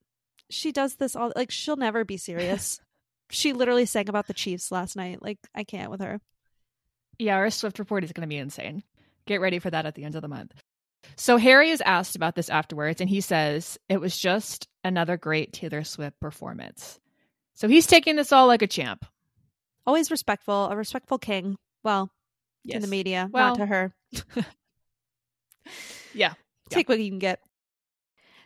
[0.48, 2.80] she does this all like she'll never be serious.
[3.30, 5.22] she literally sang about the Chiefs last night.
[5.22, 6.20] Like, I can't with her.
[7.18, 8.82] Yeah, our Swift report is going to be insane.
[9.26, 10.54] Get ready for that at the end of the month.
[11.16, 15.52] So Harry is asked about this afterwards, and he says it was just another great
[15.52, 16.98] Taylor Swift performance.
[17.54, 19.04] So he's taking this all like a champ.
[19.86, 21.56] Always respectful, a respectful king.
[21.82, 22.10] Well,
[22.64, 23.94] in the media, Well- not to her.
[26.12, 26.34] Yeah.
[26.70, 27.40] Take what you can get.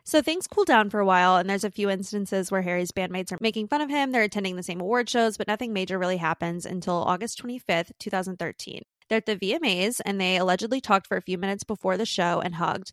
[0.06, 3.32] So things cool down for a while, and there's a few instances where Harry's bandmates
[3.32, 4.12] are making fun of him.
[4.12, 8.82] They're attending the same award shows, but nothing major really happens until August 25th, 2013.
[9.08, 12.40] They're at the VMAs, and they allegedly talked for a few minutes before the show
[12.40, 12.92] and hugged.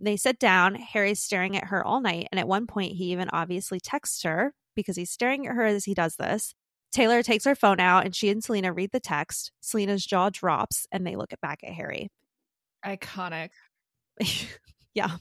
[0.00, 0.74] They sit down.
[0.74, 4.52] Harry's staring at her all night, and at one point, he even obviously texts her
[4.74, 6.54] because he's staring at her as he does this.
[6.90, 9.52] Taylor takes her phone out, and she and Selena read the text.
[9.60, 12.08] Selena's jaw drops, and they look back at Harry.
[12.84, 13.50] Iconic.
[14.94, 15.16] yeah.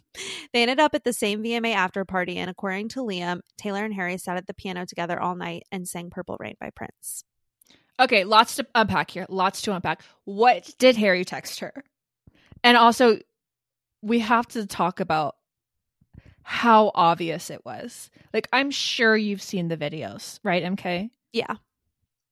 [0.54, 3.94] They ended up at the same VMA after party, and according to Liam, Taylor and
[3.94, 7.24] Harry sat at the piano together all night and sang Purple Rain by Prince.
[8.00, 9.26] Okay, lots to unpack here.
[9.30, 10.04] Lots to unpack.
[10.26, 11.84] What did Harry text her?
[12.64, 13.18] And also,
[14.02, 15.36] we have to talk about
[16.44, 18.10] how obvious it was.
[18.34, 21.10] Like, I'm sure you've seen the videos, right, MK?
[21.34, 21.56] Yeah.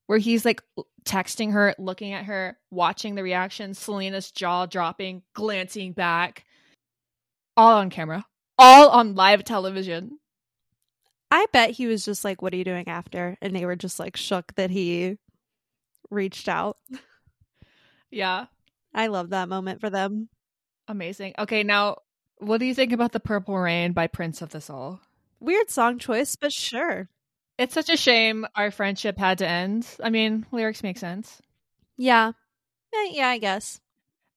[0.08, 0.62] Where he's like
[1.04, 6.46] texting her, looking at her, watching the reaction, Selena's jaw dropping, glancing back,
[7.58, 8.26] all on camera,
[8.58, 10.20] all on live television.
[11.32, 13.38] I bet he was just like, What are you doing after?
[13.42, 15.18] And they were just like shook that he
[16.10, 16.78] reached out.
[18.12, 18.46] Yeah,
[18.94, 20.30] I love that moment for them.
[20.88, 21.34] amazing.
[21.38, 21.98] Okay, now,
[22.38, 25.00] what do you think about the Purple Rain by Prince of the Soul?
[25.40, 27.10] Weird song choice, but sure.
[27.58, 29.88] It's such a shame our friendship had to end.
[30.04, 31.42] I mean, lyrics make sense.
[31.98, 32.34] Yeah.
[32.94, 33.80] Eh, yeah, I guess.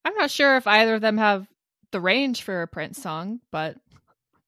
[0.03, 1.47] I'm not sure if either of them have
[1.91, 3.77] the range for a Prince song, but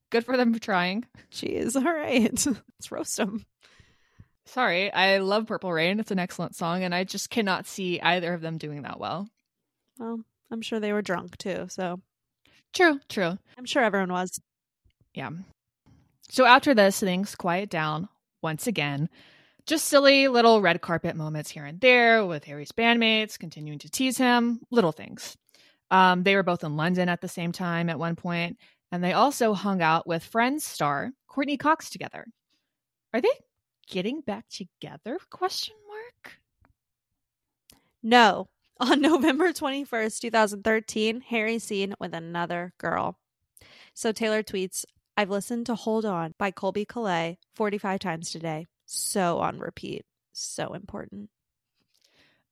[0.10, 1.06] good for them for trying.
[1.32, 1.76] Jeez.
[1.76, 2.46] All right.
[2.46, 3.46] Let's roast them.
[4.48, 6.00] Sorry, I love Purple Rain.
[6.00, 9.30] It's an excellent song, and I just cannot see either of them doing that well.
[9.98, 12.02] Well, I'm sure they were drunk too, so
[12.74, 13.38] True, true.
[13.58, 14.40] I'm sure everyone was.
[15.14, 15.32] Yeah.
[16.30, 18.08] So after this, things quiet down
[18.42, 19.10] once again.
[19.66, 24.18] Just silly little red carpet moments here and there with Harry's bandmates continuing to tease
[24.18, 25.38] him, little things.
[25.92, 28.58] Um, they were both in London at the same time at one point,
[28.92, 32.26] and they also hung out with Friends star Courteney Cox together.
[33.14, 33.30] Are they
[33.90, 35.20] getting back together?
[35.30, 36.38] Question mark.
[38.02, 38.48] No.
[38.82, 43.20] On November 21st, 2013, Harry seen with another girl.
[43.94, 48.66] So Taylor tweets, I've listened to Hold On by Colbie Caillat 45 times today.
[48.88, 50.04] So on repeat.
[50.34, 51.30] So important.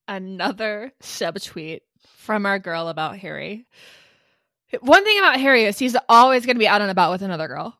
[0.09, 1.81] Another subtweet
[2.17, 3.67] from our girl about Harry.
[4.81, 7.47] One thing about Harry is he's always going to be out and about with another
[7.47, 7.77] girl.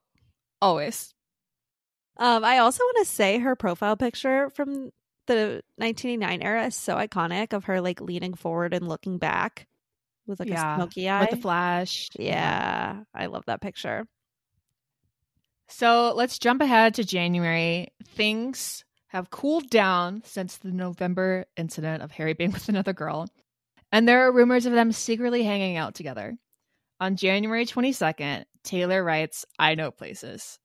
[0.61, 1.13] Always.
[2.17, 4.91] Um, I also want to say her profile picture from
[5.25, 9.67] the 1989 era is so iconic of her like leaning forward and looking back
[10.27, 11.21] with like Yeah, a smoky eye.
[11.21, 12.09] With the flash.
[12.17, 14.05] yeah, I love that picture.
[15.67, 17.89] So let's jump ahead to January.
[18.15, 23.28] Things have cooled down since the November incident of Harry being with another girl.
[23.91, 26.38] And there are rumors of them secretly hanging out together.
[27.00, 30.60] On January 22nd, Taylor writes, I know places.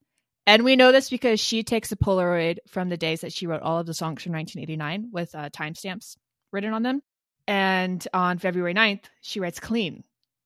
[0.47, 3.63] And we know this because she takes a Polaroid from the days that she wrote
[3.63, 6.17] all of the songs from 1989 with uh, timestamps
[6.51, 7.01] written on them.
[7.47, 10.03] And on February 9th, she writes clean,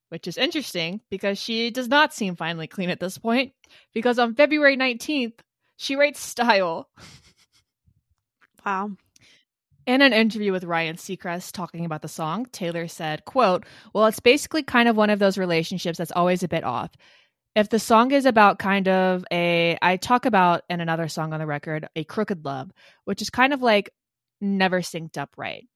[0.08, 3.54] which is interesting because she does not seem finally clean at this point.
[3.94, 5.40] Because on February 19th,
[5.76, 6.90] she writes style.
[8.66, 8.92] Wow.
[9.86, 14.20] In an interview with Ryan Seacrest talking about the song, Taylor said, quote, Well, it's
[14.20, 16.92] basically kind of one of those relationships that's always a bit off.
[17.56, 21.40] If the song is about kind of a, I talk about in another song on
[21.40, 22.72] the record, a crooked love,
[23.06, 23.90] which is kind of like
[24.40, 25.68] never synced up right.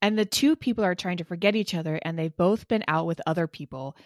[0.00, 3.06] And the two people are trying to forget each other, and they've both been out
[3.06, 3.96] with other people,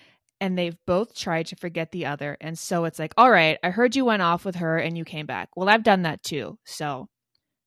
[0.41, 2.37] and they've both tried to forget the other.
[2.41, 5.05] And so it's like, all right, I heard you went off with her and you
[5.05, 5.51] came back.
[5.55, 6.59] Well, I've done that too.
[6.65, 7.09] So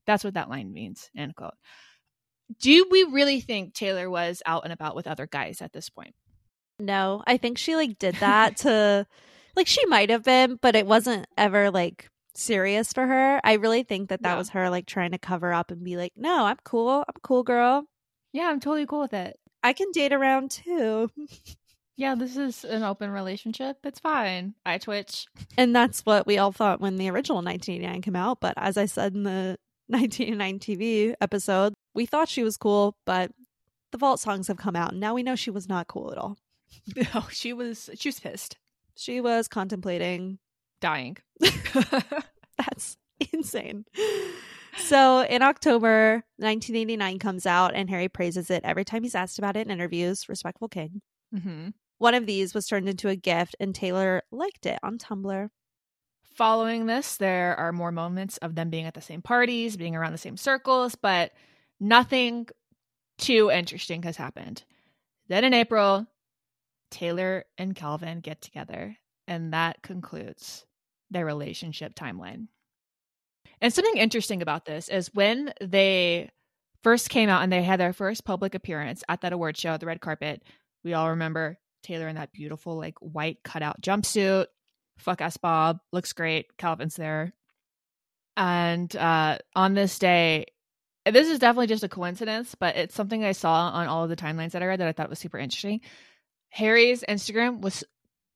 [0.06, 1.10] that's what that line means.
[1.18, 1.54] End quote.
[2.62, 6.14] Do we really think Taylor was out and about with other guys at this point?
[6.80, 9.08] No, I think she like did that to
[9.56, 13.40] like she might have been, but it wasn't ever like serious for her.
[13.44, 14.38] I really think that that Yeah.
[14.38, 16.90] was her like trying to cover up and be like, "No, I'm cool.
[17.08, 17.86] I'm a cool girl.
[18.34, 19.38] Yeah, I'm totally cool with it.
[19.64, 21.10] I can date around too."
[21.98, 23.78] Yeah, this is an open relationship.
[23.86, 24.54] It's fine.
[24.66, 25.28] I twitch.
[25.58, 28.86] And that's what we all thought when the original 1989 came out, but as I
[28.86, 33.32] said in the 1989 TV episode, we thought she was cool, but
[33.92, 36.18] the Vault songs have come out and now we know she was not cool at
[36.18, 36.38] all.
[37.14, 38.58] Oh, she was she was pissed,
[38.96, 40.40] She was contemplating
[40.82, 41.18] dying.
[42.58, 42.98] That's
[43.32, 43.86] insane.
[44.78, 49.56] So in October, 1989 comes out, and Harry praises it every time he's asked about
[49.56, 50.28] it in interviews.
[50.28, 51.02] Respectful king.
[51.34, 55.50] hmm One of these was turned into a gift, and Taylor liked it on Tumblr.
[56.36, 60.12] Following this, there are more moments of them being at the same parties, being around
[60.12, 61.32] the same circles, but
[61.80, 62.48] nothing
[63.18, 64.64] too interesting has happened.
[65.30, 66.06] Then in April,
[66.92, 68.98] Taylor and Calvin get together,
[69.30, 70.66] and that concludes
[71.10, 72.48] their relationship timeline.
[73.62, 76.32] And something interesting about this is when they
[76.84, 79.86] first came out and they had their first public appearance at that award show, the
[79.86, 80.44] red carpet,
[80.84, 84.48] we all remember Taylor in that beautiful, like, white cutout jumpsuit
[84.98, 87.34] fuck us bob looks great calvin's there.
[88.38, 90.46] And uh on this day
[91.06, 94.16] this is definitely just a coincidence but it's something i saw on all of the
[94.16, 95.82] timelines that i read that i thought was super interesting.
[96.50, 97.84] Harry's instagram was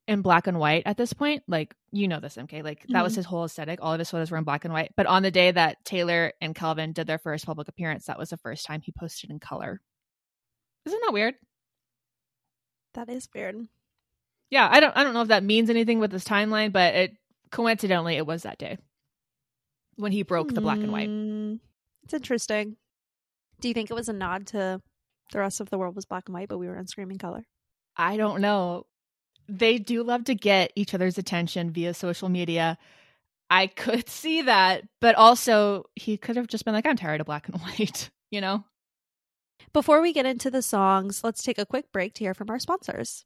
[0.07, 3.13] in black and white at this point like you know this mk like that was
[3.13, 3.17] Mhm.
[3.17, 3.79] his whole aesthetic.
[3.81, 6.33] All of his photos were in black and white but on the day that taylor
[6.41, 9.39] and calvin did their first public appearance that was the first time he posted in
[9.39, 9.81] color.
[10.85, 11.35] Isn't that weird?
[12.95, 13.67] That is weird.
[14.49, 17.11] Yeah i don't i don't know if that means anything with this timeline but it
[17.51, 18.77] coincidentally it was that day
[19.95, 21.59] when he broke the black and white Mm,
[22.03, 22.77] It's interesting.
[23.59, 24.81] Do you think it was a nod to
[25.33, 27.43] the rest of the world was black and white, but we were in screaming color?
[27.97, 28.85] i don't know
[29.49, 32.77] they do love to get each other's attention via social media
[33.49, 37.25] i could see that but also he could have just been like i'm tired of
[37.25, 38.63] black and white you know
[39.73, 42.57] Before we get into the songs, let's take a quick break to hear from our
[42.59, 43.25] sponsors.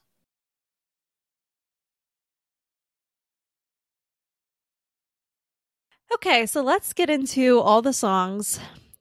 [6.15, 8.59] Okay, so let's get into all the songs,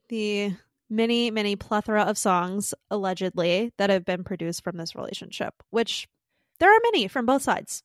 [0.08, 0.52] the
[0.88, 6.08] many, many plethora of songs allegedly that have been produced from this relationship, which
[6.60, 7.82] there are many from both sides.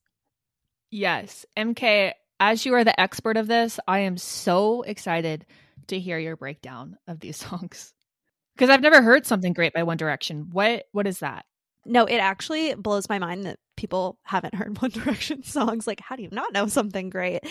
[0.91, 1.45] Yes.
[1.57, 5.45] MK, as you are the expert of this, I am so excited
[5.87, 7.93] to hear your breakdown of these songs.
[8.55, 10.49] Because I've never heard something great by One Direction.
[10.51, 11.45] What what is that?
[11.85, 15.85] No, it actually blows my mind that people haven't heard One Direction songs.
[15.85, 17.41] Like, how do you not know something great?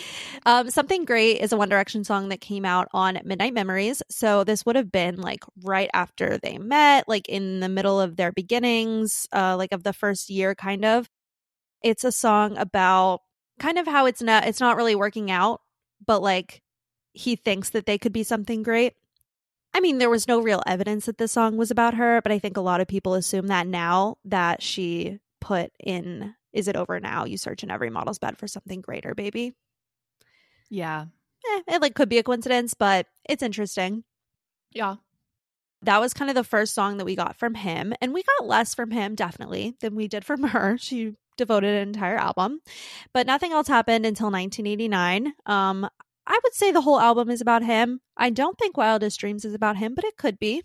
[0.45, 4.01] Um, something great is a One Direction song that came out on Midnight Memories.
[4.09, 8.17] So this would have been like right after they met, like in the middle of
[8.17, 11.09] their beginnings, uh, like of the first year, kind of.
[11.83, 13.21] It's a song about
[13.59, 15.61] kind of how it's not it's not really working out,
[16.05, 16.61] but like
[17.13, 18.93] he thinks that they could be something great.
[19.75, 22.39] I mean, there was no real evidence that this song was about her, but I
[22.39, 27.01] think a lot of people assume that now that she put in Is It Over
[27.01, 27.25] Now?
[27.25, 29.51] You search in every model's bed for something greater, baby.
[30.69, 31.07] Yeah.
[31.45, 34.05] Eh, it like could be a coincidence, but it's interesting.
[34.71, 34.95] Yeah.
[35.81, 37.93] That was kind of the first song that we got from him.
[37.99, 40.77] And we got less from him, definitely, than we did from her.
[40.79, 42.61] She devoted an entire album.
[43.13, 45.33] But nothing else happened until 1989.
[45.45, 45.89] Um,
[46.27, 48.01] I would say the whole album is about him.
[48.17, 50.63] I don't think Wildest Dreams is about him, but it could be.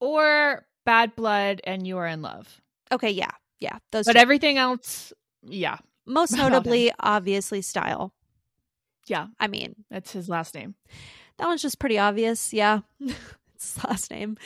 [0.00, 2.60] Or Bad Blood and You Are in Love.
[2.90, 3.30] Okay, yeah.
[3.60, 3.78] Yeah.
[3.92, 4.18] Those But two.
[4.18, 5.12] everything else,
[5.42, 5.78] yeah.
[6.06, 8.12] most notably, obviously, Style.
[9.06, 9.26] Yeah.
[9.38, 10.74] I mean, That's his last name.
[11.38, 12.52] that one's just pretty obvious.
[12.52, 12.80] Yeah.
[13.00, 14.36] it's his last name.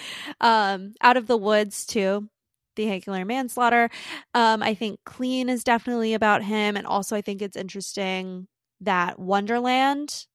[0.41, 2.29] Um, Out of the Woods, too.
[2.75, 3.89] The Vehicular manslaughter.
[4.35, 6.77] Um, I think Clean is definitely about him.
[6.77, 8.49] And also, I think it's interesting
[8.81, 10.27] that Wonderland,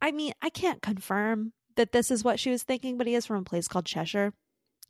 [0.00, 3.26] I mean, I can't confirm that this is what she was thinking, but he is
[3.26, 4.32] from a place called Cheshire.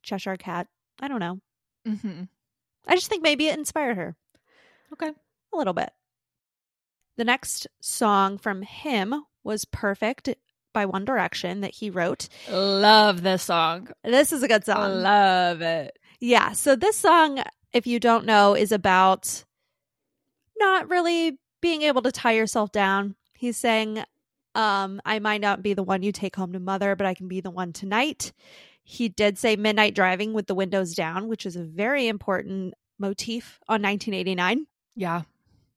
[0.02, 0.66] Cheshire Cat.
[1.00, 1.40] I don't know.
[1.86, 2.24] Mm-hmm.
[2.86, 4.16] I just think maybe it inspired her.
[4.92, 5.10] Okay.
[5.52, 5.90] A little bit.
[7.16, 10.28] The next song from him was Perfect
[10.72, 12.28] by One Direction that he wrote.
[12.50, 13.88] Love this song.
[14.02, 15.02] This is a good song.
[15.02, 15.96] Love it.
[16.20, 16.52] Yeah.
[16.52, 17.42] So this song,
[17.72, 19.44] if you don't know, is about
[20.58, 23.14] not really being able to tie yourself down.
[23.32, 24.04] He's saying,
[24.54, 27.26] um, I might not be the one you take home to mother, but I can
[27.26, 28.32] be the one tonight.
[28.82, 33.58] He did say midnight driving with the windows down, which is a very important motif
[33.66, 34.66] on 1989.
[34.94, 35.22] Yeah.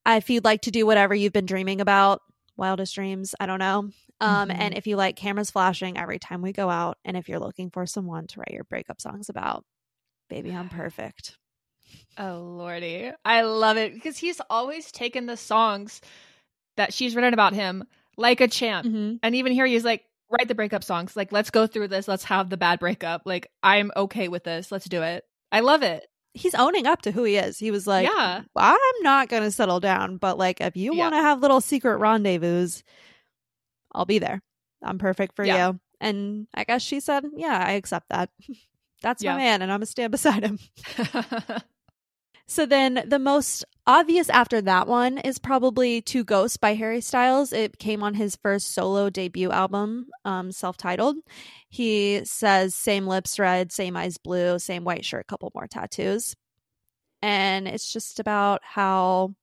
[0.06, 2.22] If you'd like to do whatever you've been dreaming about,
[2.58, 3.90] wildest dreams, I don't know.
[4.20, 4.56] Um, Mhm.
[4.60, 7.70] And if you like cameras flashing every time we go out, and if you're looking
[7.70, 9.64] for someone to write your breakup songs about,
[10.30, 11.38] baby, I'm perfect.
[12.18, 16.02] Oh lordy, I love it because he's always taken the songs
[16.78, 17.84] that she's written about him
[18.18, 19.20] like a champ, Mhm.
[19.22, 21.16] and even here he's like, write the breakup songs.
[21.16, 22.08] Like, let's go through this.
[22.08, 23.22] Let's have the bad breakup.
[23.26, 24.72] Like, I'm okay with this.
[24.72, 25.24] Let's do it.
[25.52, 26.06] I love it.
[26.34, 27.58] He's owning up to who he is.
[27.60, 28.42] He was like, Yeah.
[28.56, 31.04] I'm not going to settle down, but like, if you Yeah.
[31.04, 32.68] want to have little secret rendezvous,
[33.94, 34.42] I'll be there.
[34.84, 35.70] I'm perfect for Yeah.
[35.70, 35.80] you.
[36.02, 38.30] And I guess she said, Yeah, I accept that.
[39.02, 39.34] That's Yeah.
[39.34, 40.60] my man, and I'm to stand beside him.
[42.50, 47.52] So then the most obvious after that one is probably Two Ghosts by Harry Styles.
[47.52, 51.18] It came on his first solo debut album, um, self titled.
[51.70, 56.36] He says, same lips red, same eyes blue, same white shirt, couple more tattoos.
[57.22, 59.34] And it's just about how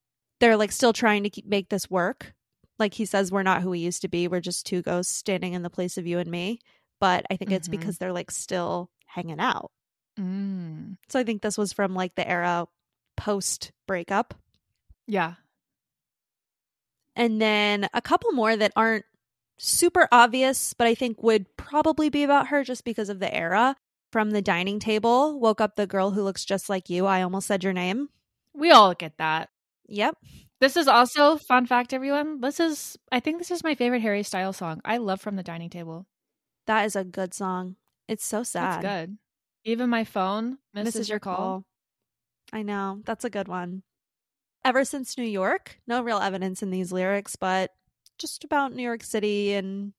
[0.41, 2.33] they're like still trying to keep, make this work.
[2.79, 4.29] Like he says, we're not who we used to be.
[4.29, 6.59] We're just two ghosts standing in the place of you and me.
[7.01, 7.73] But I think it's Mhm.
[7.73, 9.71] because they're like still hanging out.
[10.19, 10.97] mm.
[11.09, 12.67] So I think this was from like the era
[13.17, 14.35] post breakup.
[15.07, 15.35] Yeah.
[17.17, 19.05] And then a couple more that aren't
[19.59, 23.77] super obvious, but I think would probably be about her just because of the era.
[24.13, 27.05] From the dining table, woke up the girl who looks just like you.
[27.05, 28.11] I almost said your name.
[28.55, 29.49] We all get that.
[29.89, 30.17] Yep.
[30.61, 32.41] This is also fun fact, everyone.
[32.41, 34.81] This is I think this is my favorite Harry Styles song.
[34.85, 36.07] I love From the Dining Table.
[36.67, 37.75] That is a good song.
[38.07, 38.83] It's so sad.
[38.83, 39.19] That's good.
[39.65, 41.65] Even my phone misses, Misses your call.
[42.55, 43.03] I know.
[43.05, 43.83] That's a good one.
[44.65, 45.81] ever since New York.
[45.87, 47.73] No real evidence in these lyrics, but
[48.19, 49.93] just about New York City and,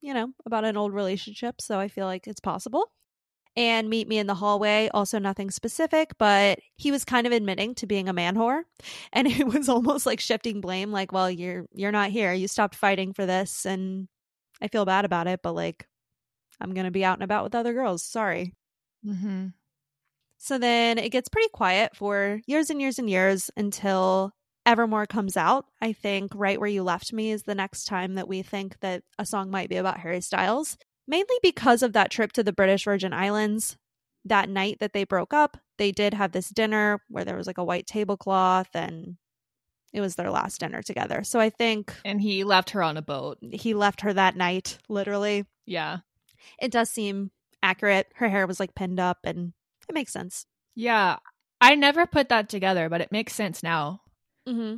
[0.00, 1.60] you know, about an old relationship.
[1.60, 2.92] So I feel like it's possible.
[3.56, 4.88] And meet me in the hallway.
[4.94, 8.62] Also, nothing specific, but he was kind of admitting to being a man whore,
[9.12, 10.92] and it was almost like shifting blame.
[10.92, 12.32] Like, well, you're you're not here.
[12.34, 14.08] You stopped fighting for this, and
[14.62, 15.40] I feel bad about it.
[15.42, 15.88] But like,
[16.60, 18.04] I'm gonna be out and about with other girls.
[18.04, 18.54] Sorry.
[19.06, 19.48] Mm-hmm.
[20.38, 24.32] So then it gets pretty quiet for years and years and years until
[24.64, 25.66] Evermore comes out.
[25.80, 29.02] I think Right Where You Left Me is the next time that we think that
[29.18, 32.84] a song might be about Harry Styles, mainly because of that trip to the British
[32.84, 33.76] Virgin Islands.
[34.24, 37.58] That night that they broke up, they did have this dinner where there was like
[37.58, 39.16] a white tablecloth and
[39.92, 41.24] it was their last dinner together.
[41.24, 41.94] So I think.
[42.04, 43.38] And he left her on a boat.
[43.40, 45.46] He left her that night, literally.
[45.66, 45.98] Yeah.
[46.60, 47.30] It does seem
[47.62, 48.08] accurate.
[48.16, 49.52] Her hair was like pinned up and
[49.88, 50.46] it makes sense.
[50.74, 51.16] Yeah.
[51.60, 54.00] I never put that together, but it makes sense now.
[54.48, 54.76] Mm-hmm.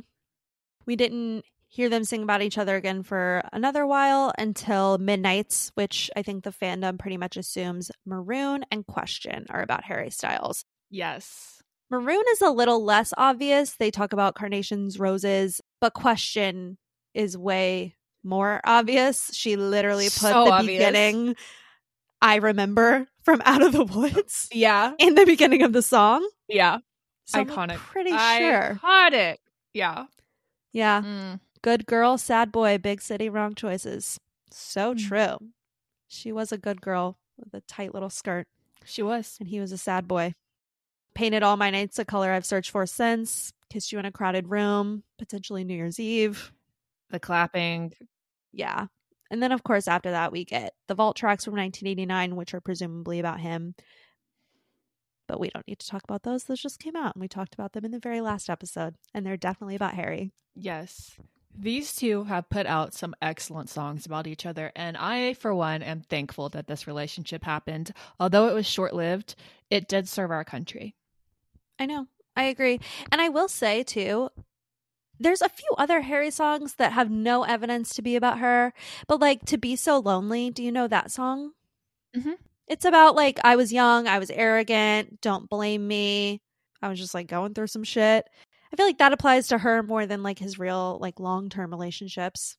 [0.85, 6.09] We didn't hear them sing about each other again for another while until Midnights, which
[6.15, 10.65] I think the fandom pretty much assumes Maroon and Question are about Harry Styles.
[10.89, 11.61] Yes.
[11.89, 13.75] Maroon is a little less obvious.
[13.75, 16.77] They talk about carnations, roses, but Question
[17.13, 19.29] is way more obvious.
[19.33, 20.77] She literally put So the obvious.
[20.79, 21.35] beginning
[22.21, 24.93] I remember from Out of the Woods Yeah.
[24.99, 26.27] in the beginning of the song.
[26.47, 26.79] Yeah.
[27.25, 27.77] So I'm Iconic.
[27.77, 28.17] pretty sure.
[28.81, 29.37] Iconic.
[29.73, 30.05] Yeah.
[30.73, 31.01] Yeah.
[31.01, 31.39] Mm.
[31.61, 34.19] Good girl, sad boy, big city, wrong choices.
[34.51, 35.07] So Mm.
[35.07, 35.37] true.
[36.07, 38.47] She was a good girl with a tight little skirt,
[38.85, 39.37] She was.
[39.39, 40.33] and he was a sad boy.
[41.13, 43.51] Painted all my nights a color I've searched for since.
[43.69, 46.51] Kissed you in a crowded room, potentially New Year's Eve.
[47.09, 47.93] The clapping.
[48.51, 48.87] Yeah.
[49.31, 52.61] And then, of course, after that, we get the Vault tracks from 1989, which are
[52.61, 53.73] presumably about him.
[55.27, 56.43] But we don't need to talk about those.
[56.43, 58.95] Those just came out, and we talked about them in the very last episode.
[59.13, 60.33] And they're definitely about Harry.
[60.53, 61.15] Yes.
[61.57, 65.81] These two have put out some excellent songs about each other, and I, for one,
[65.81, 67.93] am thankful that this relationship happened.
[68.19, 69.35] Although it was short lived,
[69.69, 70.95] it did serve our country.
[71.79, 72.07] I know.
[72.35, 72.79] I agree.
[73.11, 74.29] And I will say too,
[75.21, 78.73] there's a few other Harry songs that have no evidence to be about her,
[79.07, 81.53] but like To Be So Lonely, do you know that song?
[82.15, 82.37] Mhm.
[82.67, 86.41] It's about like I was young, I was arrogant, don't blame me.
[86.81, 88.25] I was just like going through some shit.
[88.71, 92.57] I feel like that applies to her more than like his real like long-term relationships.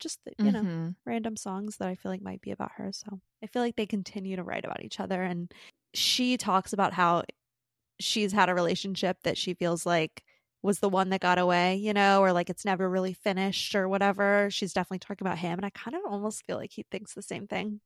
[0.00, 0.96] Just the, you know, Mhm.
[1.06, 2.92] random songs that I feel like might be about her.
[2.92, 5.22] So I feel like they continue to write about each other.
[5.22, 5.52] And
[5.94, 7.24] she talks about how
[8.00, 10.24] she's had a relationship that she feels like
[10.62, 13.88] was the one that got away, you know, or like it's never really finished or
[13.88, 14.48] whatever.
[14.50, 15.58] She's definitely talking about him.
[15.58, 17.80] And I kind of almost feel like he thinks the same thing.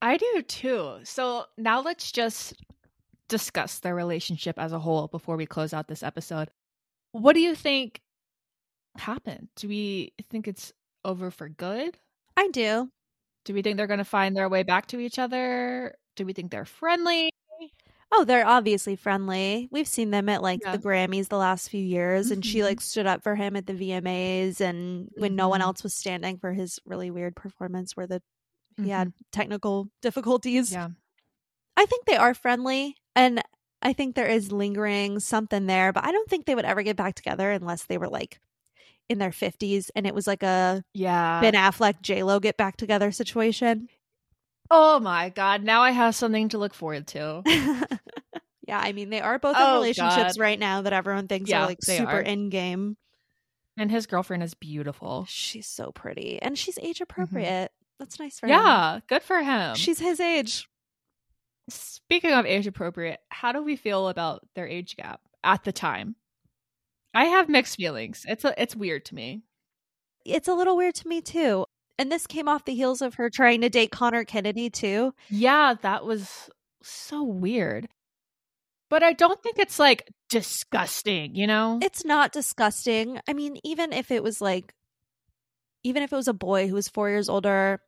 [0.00, 0.98] I do too.
[1.04, 2.54] So now let's just
[3.28, 6.50] discuss their relationship as a whole before we close out this episode.
[7.12, 8.00] What do you think
[8.96, 9.48] happened?
[9.56, 10.72] Do we think it's
[11.04, 11.96] over for good?
[12.36, 12.90] I do.
[13.44, 15.94] Do we think they're going to find their way back to each other?
[16.16, 17.30] Do we think they're friendly?
[18.14, 19.68] Oh, they're obviously friendly.
[19.72, 20.72] We've seen them at like Yeah.
[20.76, 22.64] the Grammys the last few years, and she Mhm.
[22.64, 25.64] like stood up for him at the VMAs, and when no one Mhm.
[25.64, 28.22] else was standing for his really weird performance where the
[28.82, 30.70] he had technical difficulties.
[30.70, 30.74] Mm-hmm.
[30.80, 30.88] Yeah.
[31.76, 33.42] I think they are friendly, and
[33.82, 36.96] I think there is lingering something there, but I don't think they would ever get
[36.96, 38.40] back together unless they were like
[39.08, 41.40] in their fifties and it was like a Yeah.
[41.40, 43.88] Ben Affleck J Lo get back together situation.
[44.74, 47.42] Oh my god, now I have something to look forward to.
[48.66, 50.40] yeah, I mean they are both Oh, in relationships God.
[50.42, 52.96] right now that everyone thinks Yeah, are like super in game.
[53.76, 55.26] And his girlfriend is beautiful.
[55.28, 57.70] She's so pretty, and she's age appropriate.
[57.98, 58.54] That's nice for him.
[58.54, 58.66] Mm-hmm.
[58.66, 59.74] Yeah, good for him.
[59.76, 60.66] she's his age.
[61.68, 66.16] Speaking of age appropriate, how do we feel about their age gap at the time?
[67.14, 68.24] I have mixed feelings.
[68.28, 69.42] It's a, it's weird to me.
[70.24, 71.66] It's a little weird to me too.
[72.02, 75.14] And this came off the heels of her trying to date Conor Kennedy too.
[75.30, 76.50] Yeah, that was
[76.82, 77.86] so weird.
[78.90, 81.78] But I don't think it's like disgusting, you know?
[81.80, 83.20] It's not disgusting.
[83.28, 84.74] I mean, even if it was like,
[85.84, 87.80] even if it was a boy who was four years older,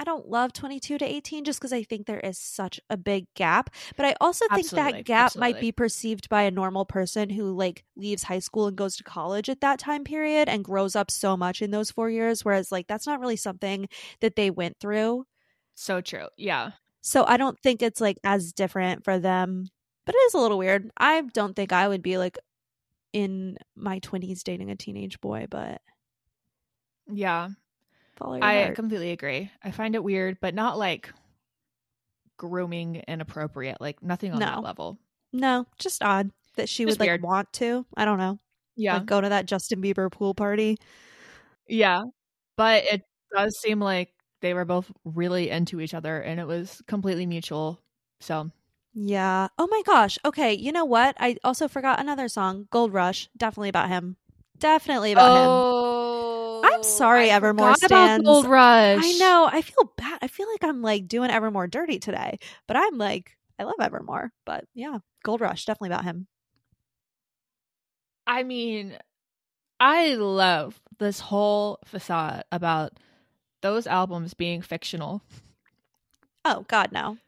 [0.00, 3.26] I don't love 22 to 18 just because I think there is such a big
[3.34, 3.70] gap.
[3.96, 7.52] But I also think Absolutely, that gap might be perceived by a normal person who
[7.54, 11.10] like leaves high school and goes to college at that time period and grows up
[11.10, 12.44] so much in those four years.
[12.44, 13.88] Whereas, like, that's not really something
[14.20, 15.26] that they went through.
[15.74, 16.28] so true.
[16.36, 16.72] Yeah.
[17.02, 19.66] So I don't think it's like as different for them.
[20.06, 20.90] But it is a little weird.
[20.96, 22.38] I don't think I would be like
[23.12, 25.82] in my 20s dating a teenage boy, but
[27.06, 27.50] Yeah.
[28.20, 28.76] Follow your I heart.
[28.76, 29.50] completely agree.
[29.64, 31.12] I find it weird, but not like
[32.36, 34.98] grooming inappropriate, like nothing on that level.
[35.32, 37.84] No, just odd that she Just would like want to.
[37.96, 38.38] I don't know.
[38.76, 38.94] Yeah.
[38.94, 40.78] Like go to that Justin Bieber pool party.
[41.68, 42.02] Yeah.
[42.56, 43.02] But it
[43.34, 47.80] does seem like they were both really into each other and it was completely mutual.
[48.20, 48.50] So,
[48.94, 49.48] Yeah.
[49.58, 50.18] Oh my gosh.
[50.24, 50.54] Okay.
[50.54, 51.16] You know what?
[51.20, 53.28] I also forgot another song, Gold Rush.
[53.36, 54.16] Definitely about him.
[54.58, 55.48] Definitely about him.
[55.48, 55.99] Oh,
[56.82, 58.24] oh, I'm sorry, I Evermore stands.
[58.24, 59.02] Gold Rush.
[59.02, 59.48] I know.
[59.50, 60.18] I feel bad.
[60.22, 64.32] I feel like I'm like doing Evermore dirty today, but I'm like, I love Evermore.
[64.46, 66.26] But yeah, Gold Rush, definitely about him.
[68.26, 68.96] I mean,
[69.78, 72.92] I love this whole facade about
[73.62, 75.22] those albums being fictional.
[76.44, 77.18] Oh, God, no.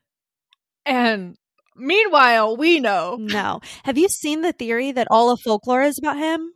[0.86, 1.36] And
[1.76, 3.16] meanwhile, we know.
[3.18, 3.60] No.
[3.84, 6.52] Have you seen the theory that all of folklore is about him?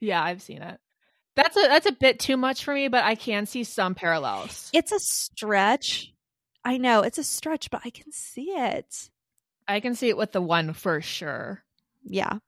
[0.00, 0.80] Yeah, I've seen it.
[1.42, 4.70] That's a that's a bit too much for me, but I can see some parallels.
[4.74, 6.12] It's a stretch.
[6.64, 9.10] I know it's a stretch, but I can see it.
[9.66, 11.62] I can see it with the one for sure.
[12.04, 12.38] Yeah.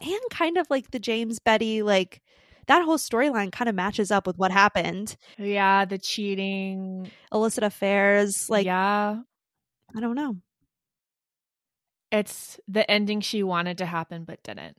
[0.00, 2.20] And kind of like the James Betty, like
[2.66, 5.16] that whole storyline kind of matches up with what happened.
[5.38, 8.50] Yeah, the cheating, illicit affairs.
[8.50, 9.18] Like, yeah,
[9.94, 10.36] I don't know.
[12.10, 14.76] It's the ending she wanted to happen but didn't.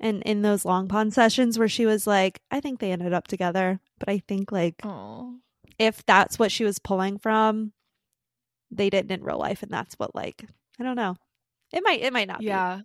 [0.00, 3.28] And in those long pond sessions where she was like, I think they ended up
[3.28, 5.34] together, but I think like oh.
[5.78, 7.72] if that's what she was pulling from,
[8.70, 10.44] they didn't in real life, and that's what like
[10.78, 11.16] I don't know.
[11.72, 12.46] It might it might not be.
[12.46, 12.78] yeah.
[12.78, 12.82] be.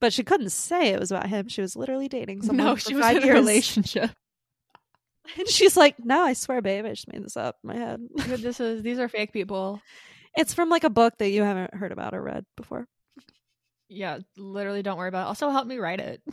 [0.00, 1.48] But she couldn't say it was about him.
[1.48, 2.64] She was literally dating someone.
[2.64, 4.10] No, she was in a relationship.
[5.36, 8.00] And she's like, No, I swear, babe, I just made this up in my head.
[8.16, 9.80] this is these are fake people.
[10.36, 12.86] It's from like a book that you haven't heard about or read before.
[13.88, 15.28] Yeah, literally don't worry about it.
[15.28, 16.22] Also help me write it.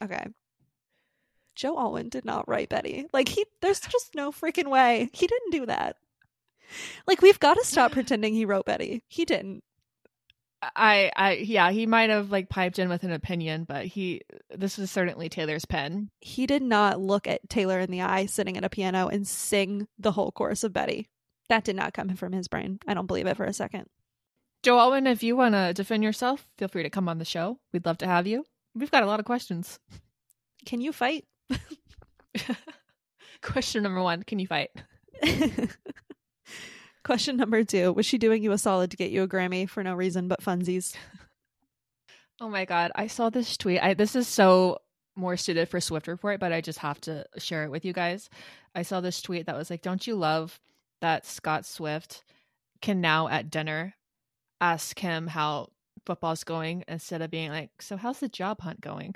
[0.00, 0.26] Okay.
[1.56, 3.06] Joe Alwyn did not write Betty.
[3.12, 5.10] Like he there's just no freaking way.
[5.12, 5.96] He didn't do that.
[7.06, 9.02] Like we've got to stop pretending he wrote Betty.
[9.08, 9.64] He didn't.
[10.62, 14.22] I I yeah, he might have like piped in with an opinion, but he
[14.54, 16.10] this was certainly Taylor's pen.
[16.20, 19.88] He did not look at Taylor in the eye sitting at a piano and sing
[19.98, 21.08] the whole chorus of Betty.
[21.48, 22.78] That did not come from his brain.
[22.86, 23.86] I don't believe it for a second.
[24.62, 27.58] Joe Alwyn, if you want to defend yourself, feel free to come on the show.
[27.72, 28.44] We'd love to have you.
[28.74, 29.78] We've got a lot of questions.
[30.66, 31.24] Can you fight?
[33.42, 34.70] Question number one Can you fight?
[37.04, 39.82] Question number two Was she doing you a solid to get you a Grammy for
[39.82, 40.94] no reason but funsies?
[42.40, 42.92] Oh my God.
[42.94, 43.82] I saw this tweet.
[43.82, 44.78] I, this is so
[45.16, 48.30] more suited for Swift Report, but I just have to share it with you guys.
[48.74, 50.60] I saw this tweet that was like, Don't you love
[51.00, 52.24] that Scott Swift
[52.80, 53.94] can now at dinner
[54.60, 55.68] ask him how
[56.06, 59.14] football's going instead of being like, So how's the job hunt going?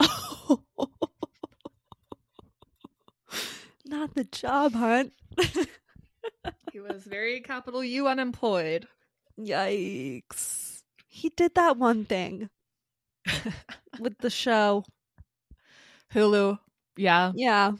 [3.86, 5.12] Not the job hunt.
[6.72, 8.86] he was very capital U unemployed.
[9.38, 10.82] Yikes.
[11.06, 12.48] He did that one thing
[14.00, 14.84] with the show.
[16.12, 16.58] Hulu.
[16.96, 17.32] Yeah.
[17.34, 17.72] Yeah.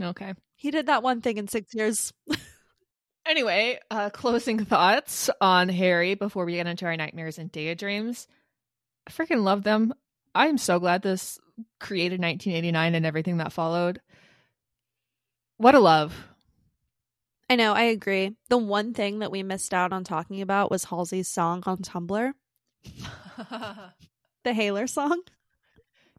[0.00, 0.34] Okay.
[0.56, 2.12] He did that one thing in six years.
[3.24, 8.26] Anyway, uh, closing thoughts on Harry before we get into our nightmares and daydreams.
[9.06, 9.94] I freaking love them.
[10.34, 11.38] I'm so glad this
[11.78, 14.00] created 1989 and everything that followed.
[15.56, 16.14] What a love.
[17.48, 18.34] I know, I agree.
[18.48, 22.32] The one thing that we missed out on talking about was Halsey's song on Tumblr,
[24.44, 25.20] the Haylor song.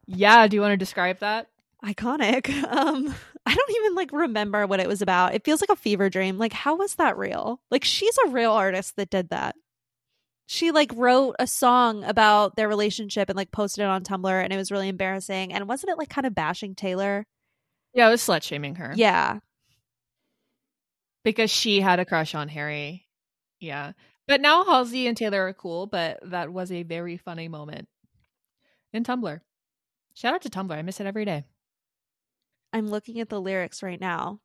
[0.06, 1.50] Yeah, do you want to describe that?
[1.84, 2.50] Iconic.
[2.74, 3.14] Um,
[3.46, 5.34] I don't even like remember what it was about.
[5.36, 6.38] It feels like a fever dream.
[6.38, 7.62] Like, how was that real?
[7.70, 9.56] Like, she's a real artist that did that.
[10.46, 14.52] She like wrote a song about their relationship and like posted it on Tumblr, and
[14.54, 15.54] it was really embarrassing.
[15.54, 17.26] And wasn't it like kind of bashing Taylor?
[17.94, 18.94] Yeah, it was slut shaming her.
[18.96, 19.40] Yeah,
[21.24, 23.06] Because she had a crush on Harry.
[23.60, 23.94] Yeah.
[24.28, 27.88] But now Halsey and Taylor are cool, but that was a very funny moment
[28.94, 29.40] in Tumblr.
[30.16, 30.72] Shout out to Tumblr.
[30.72, 31.44] I miss it every day.
[32.74, 34.40] I'm looking at the lyrics right now.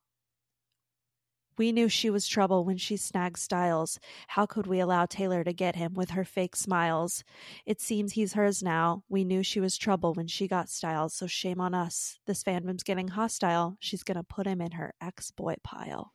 [1.57, 3.99] We knew she was trouble when she snagged Styles.
[4.29, 7.25] How could we allow Taylor to get him with her fake smiles?
[7.67, 9.03] It seems he's hers now.
[9.09, 12.21] We knew she was trouble when she got Styles, so shame on us.
[12.27, 13.77] This fandom's getting hostile.
[13.81, 16.13] She's gonna put him in her ex boy pile.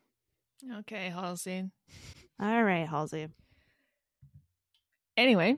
[0.80, 1.70] Okay, Halsey.
[2.40, 3.28] All right, Halsey.
[5.18, 5.58] Anyway,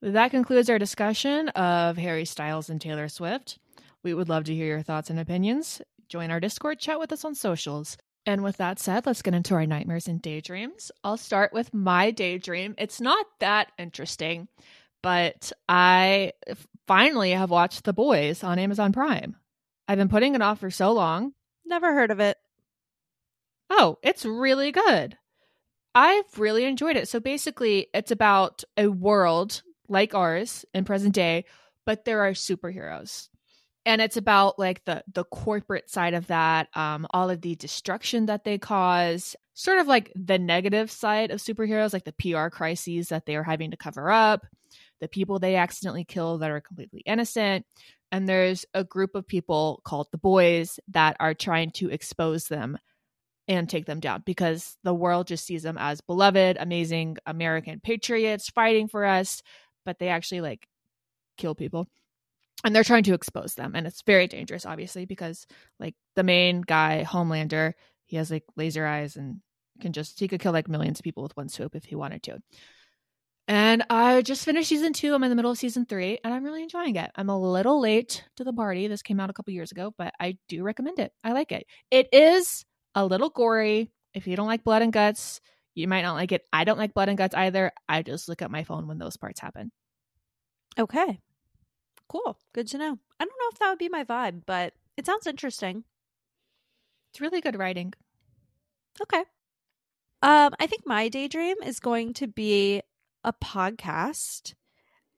[0.00, 3.58] that concludes our discussion of Harry Styles and Taylor Swift.
[4.04, 5.80] We would love to hear your thoughts and opinions.
[6.08, 7.96] Join our Discord, chat with us on socials.
[8.24, 10.92] And with that said, let's get into our nightmares and daydreams.
[11.02, 12.74] I'll start with my daydream.
[12.78, 14.48] It's not that interesting,
[15.02, 16.32] but I
[16.86, 19.36] finally have watched The Boys on Amazon Prime.
[19.88, 21.32] I've been putting it off for so long.
[21.64, 22.36] Never heard of it.
[23.70, 25.16] Oh, it's really good.
[25.94, 27.08] I've really enjoyed it.
[27.08, 31.44] So basically, it's about a world like ours in present day,
[31.84, 33.28] but there are superheroes.
[33.84, 38.26] And it's about like the the corporate side of that, um, all of the destruction
[38.26, 43.08] that they cause, sort of like the negative side of superheroes, like the PR crises
[43.08, 44.46] that they are having to cover up,
[45.00, 47.66] the people they accidentally kill that are completely innocent.
[48.12, 52.78] And there's a group of people called the boys that are trying to expose them
[53.48, 58.48] and take them down because the world just sees them as beloved, amazing American patriots
[58.50, 59.42] fighting for us,
[59.84, 60.68] but they actually like
[61.36, 61.88] kill people.
[62.64, 63.72] And they're trying to expose them.
[63.74, 65.46] And it's very dangerous, obviously, because
[65.80, 67.72] like the main guy, Homelander,
[68.06, 69.40] he has like laser eyes and
[69.80, 72.22] can just, he could kill like millions of people with one swoop if he wanted
[72.24, 72.38] to.
[73.48, 75.14] And I just finished season two.
[75.14, 77.10] I'm in the middle of season three, and I'm really enjoying it.
[77.16, 78.86] I'm a little late to the party.
[78.86, 81.12] This came out a couple years ago, but I do recommend it.
[81.24, 81.66] I like it.
[81.90, 83.90] It is a little gory.
[84.14, 85.40] If you don't like blood and guts,
[85.74, 86.42] you might not like it.
[86.52, 87.72] I don't like blood and guts either.
[87.88, 89.72] I just look at my phone when those parts happen.
[90.78, 91.18] Okay.
[92.12, 92.38] Cool.
[92.52, 92.98] Good to know.
[93.18, 95.84] I don't know if that would be my vibe, but it sounds interesting.
[97.10, 97.94] It's really good writing.
[99.00, 99.24] Okay.
[100.20, 102.82] Um, I think my daydream is going to be
[103.24, 104.52] a podcast.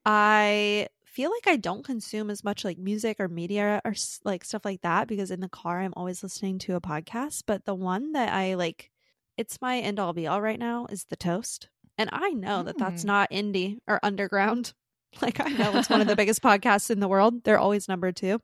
[0.05, 3.93] I feel like I don't consume as much like music or media or
[4.23, 7.43] like stuff like that because in the car I'm always listening to a podcast.
[7.45, 8.89] But the one that I like,
[9.35, 11.67] it's my end all be all right now is The Toast.
[11.97, 13.07] And I know that that's Mm.
[13.07, 14.73] not indie or underground.
[15.21, 17.43] Like I know it's one of the biggest podcasts in the world.
[17.43, 18.41] They're always number two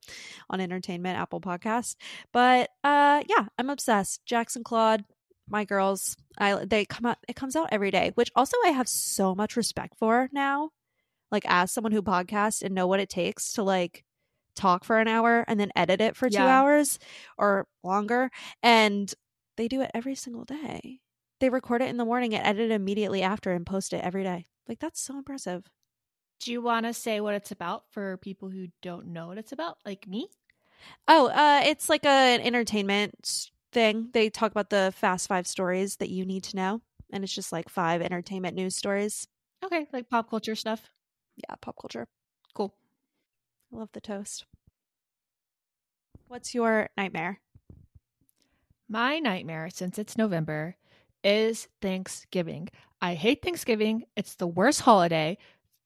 [0.49, 1.95] on entertainment, Apple Podcasts.
[2.31, 4.25] But uh yeah, I'm obsessed.
[4.25, 5.03] Jackson Claude,
[5.49, 8.87] my girls, I they come out it comes out every day, which also I have
[8.87, 10.69] so much respect for now.
[11.31, 14.03] Like as someone who podcasts and know what it takes to like
[14.55, 16.47] talk for an hour and then edit it for two Yeah.
[16.61, 16.99] hours
[17.37, 18.29] or longer.
[18.63, 19.13] And
[19.57, 20.99] they do it every single day.
[21.39, 24.23] They record it in the morning and edit it immediately after and post it every
[24.23, 24.47] day.
[24.67, 25.63] Like that's so impressive.
[26.41, 29.51] Do you want to say what it's about for people who don't know what it's
[29.51, 30.27] about, like me?
[31.07, 34.09] Oh, uh, it's like a, an entertainment thing.
[34.11, 36.81] They talk about the fast five stories that you need to know,
[37.13, 39.27] and it's just like five entertainment news stories.
[39.63, 40.89] Okay, like pop culture stuff.
[41.37, 42.07] Yeah, pop culture.
[42.55, 42.73] Cool.
[43.71, 44.45] I love the toast.
[46.27, 47.39] What's your nightmare?
[48.89, 50.75] My nightmare, since it's November,
[51.23, 52.69] is Thanksgiving.
[52.99, 54.05] I hate Thanksgiving.
[54.17, 55.37] It's the worst holiday.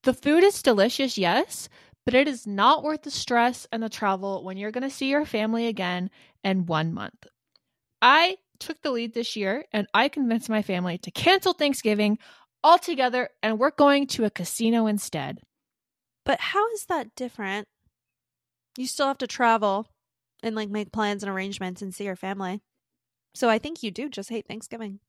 [0.05, 1.67] The food is delicious, yes,
[2.05, 5.09] but it is not worth the stress and the travel when you're going to see
[5.09, 6.11] your family again
[6.43, 7.25] in one month.
[8.03, 12.19] I took the lead this year and I convinced my family to cancel Thanksgiving
[12.63, 15.39] altogether and we're going to a casino instead.
[16.23, 17.67] But how is that different?
[18.77, 19.87] You still have to travel
[20.43, 22.61] and like make plans and arrangements and see your family.
[23.33, 24.99] So I think you do just hate Thanksgiving.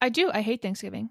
[0.00, 0.30] I do.
[0.32, 1.10] I hate Thanksgiving.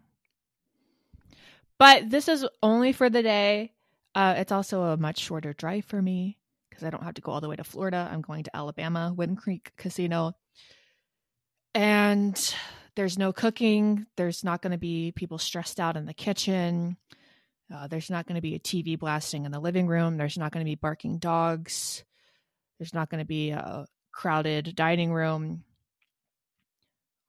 [1.80, 3.72] But this is only for the day.
[4.14, 6.38] Uh, it's also a much shorter drive for me
[6.70, 8.10] because I don't have to go all the way to Florida.
[8.12, 10.34] I'm going to Alabama, Wind Creek Casino.
[11.74, 12.56] And
[12.96, 14.06] there's no cooking.
[14.18, 16.98] There's not going to be people stressed out in the kitchen.
[17.74, 20.18] Uh, there's not going to be a TV blasting in the living room.
[20.18, 22.04] There's not going to be barking dogs.
[22.78, 25.64] There's not going to be a crowded dining room.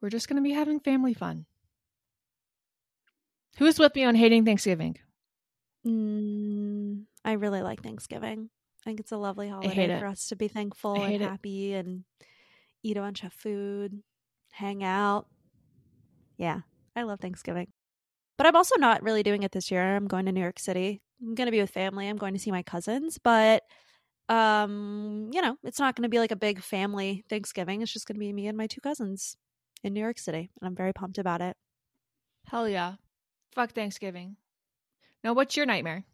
[0.00, 1.44] We're just going to be having family fun.
[3.60, 4.96] Who's with me on hating Thanksgiving?
[5.86, 8.48] Mm, I really like Thanksgiving.
[8.80, 11.28] I think it's a lovely holiday for us to be thankful and hate it.
[11.28, 12.04] happy and
[12.82, 14.02] eat a bunch of food,
[14.52, 15.26] hang out.
[16.38, 16.60] Yeah,
[16.96, 17.68] I love Thanksgiving.
[18.38, 19.94] But I'm also not really doing it this year.
[19.94, 21.02] I'm going to New York City.
[21.20, 22.08] I'm going to be with family.
[22.08, 23.62] I'm going to see my cousins, but
[24.30, 27.82] um, you know, it's not going to be like a big family Thanksgiving.
[27.82, 29.36] It's just going to be me and my two cousins
[29.84, 31.58] in New York City, and I'm very pumped about it.
[32.46, 32.94] Hell yeah.
[33.52, 34.36] Fuck Thanksgiving.
[35.24, 36.04] Now, what's your nightmare?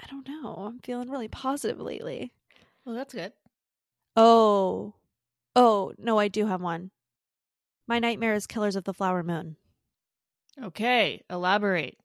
[0.00, 0.54] I don't know.
[0.54, 2.32] I'm feeling really positive lately.
[2.84, 3.32] Well, that's good.
[4.16, 4.94] Oh.
[5.54, 6.90] Oh, no, I do have one.
[7.86, 9.56] My nightmare is Killers of the Flower Moon.
[10.62, 11.98] Okay, elaborate.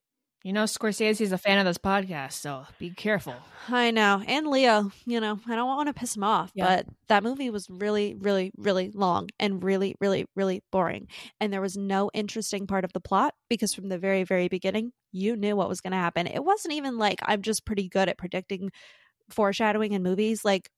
[0.43, 3.33] You know, Scorsese's a fan of this podcast, so be careful.
[3.69, 4.21] I know.
[4.27, 6.65] And Leo, you know, I don't want to piss him off, Yeah.
[6.65, 11.07] but that movie was really, really, really long and really, really, really boring.
[11.39, 14.91] And there was no interesting part of the plot because from the very, very beginning,
[15.13, 16.27] you knew what was going to happen.
[16.27, 18.69] It wasn't even like I'm just pretty good at predicting
[19.29, 20.43] foreshadowing in movies.
[20.43, 20.69] Like,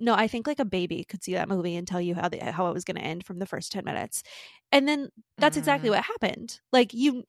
[0.00, 2.38] no, I think like a baby could see that movie and tell you how the
[2.40, 4.24] how it was going to end from the first 10 minutes.
[4.72, 5.92] And then that's exactly Mm.
[5.92, 6.58] what happened.
[6.72, 7.22] Like you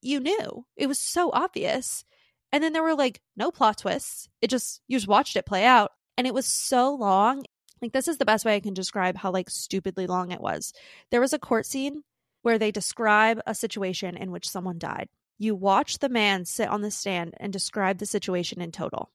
[0.00, 0.66] you knew.
[0.76, 2.04] It was so obvious.
[2.52, 4.28] And then there were like no plot twists.
[4.40, 7.44] It just you just watched it play out and it was so long.
[7.80, 10.72] Like this is the best way I can describe how like stupidly long it was.
[11.10, 12.02] There was a court scene
[12.42, 15.08] where they describe a situation in which someone died.
[15.38, 19.10] You watch the man sit on the stand and describe the situation in total.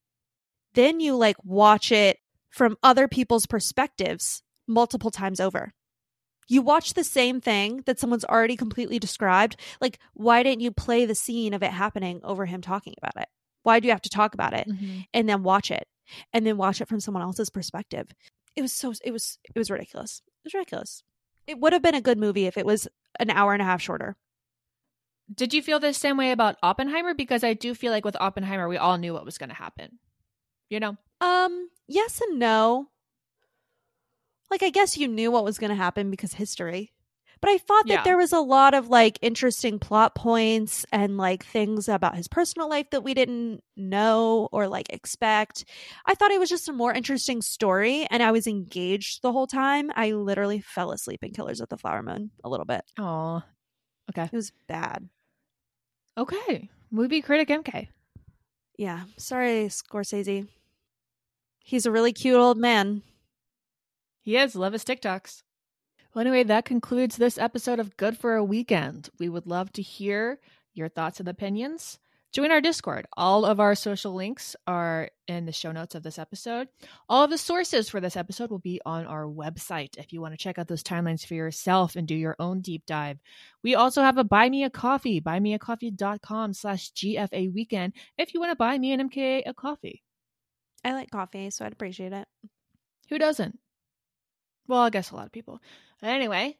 [0.73, 2.17] Then you like watch it
[2.49, 5.73] from other people's perspectives multiple times over.
[6.47, 9.55] You watch the same thing that someone's already completely described.
[9.81, 13.29] Like, why didn't you play the scene of it happening over him talking about it?
[13.63, 14.99] Why do you have to talk about it Mm-hmm.
[15.13, 15.87] and then watch it
[16.33, 18.07] and then watch it from someone else's perspective?
[18.55, 20.21] It was so, it was, it was ridiculous.
[20.27, 21.03] It was ridiculous.
[21.47, 22.87] It would have been a good movie if it was
[23.19, 24.15] an hour and a half shorter.
[25.33, 27.13] Did you feel the same way about Oppenheimer?
[27.13, 29.99] Because I do feel like with Oppenheimer, we all knew what was going to happen.
[30.69, 30.97] You know?
[31.21, 32.89] Um, yes and no.
[34.51, 36.91] Like I guess you knew what was going to happen because history.
[37.41, 38.03] But I thought that Yeah.
[38.03, 42.69] there was a lot of like interesting plot points and like things about his personal
[42.69, 45.65] life that we didn't know or like expect.
[46.05, 49.47] I thought it was just a more interesting story and I was engaged the whole
[49.47, 49.91] time.
[49.93, 52.85] I literally fell asleep in Killers of the Flower Moon a little bit.
[52.97, 53.43] Oh,
[54.11, 54.29] okay.
[54.31, 55.09] It was bad.
[56.17, 56.69] Okay.
[56.91, 57.89] Movie critic MK.
[58.77, 59.01] Yeah.
[59.17, 60.47] Sorry, Scorsese.
[61.59, 63.01] He's a really cute old man.
[64.23, 64.55] He is.
[64.55, 65.43] Love his TikToks.
[66.13, 69.09] Well, anyway, that concludes this episode of Good for a Weekend.
[69.19, 70.39] We would love to hear
[70.73, 71.99] your thoughts and opinions.
[72.31, 73.05] Join our Discord.
[73.15, 76.67] All of our social links are in the show notes of this episode.
[77.07, 80.33] All of the sources for this episode will be on our website if you want
[80.33, 83.19] to check out those timelines for yourself and do your own deep dive.
[83.61, 88.51] We also have a buy me a coffee, buymeacoffee.com slash GFA weekend if you want
[88.51, 90.01] to buy me and MKA a coffee.
[90.83, 92.27] I like coffee, so I'd appreciate it.
[93.09, 93.59] Who doesn't?
[94.67, 95.61] Well, I guess a lot of people.
[96.01, 96.57] Anyway,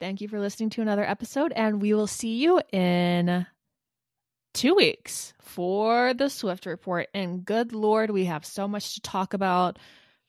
[0.00, 3.46] thank you for listening to another episode, and we will see you in
[4.52, 7.08] two weeks for the Swift Report.
[7.12, 9.78] And good Lord, we have so much to talk about.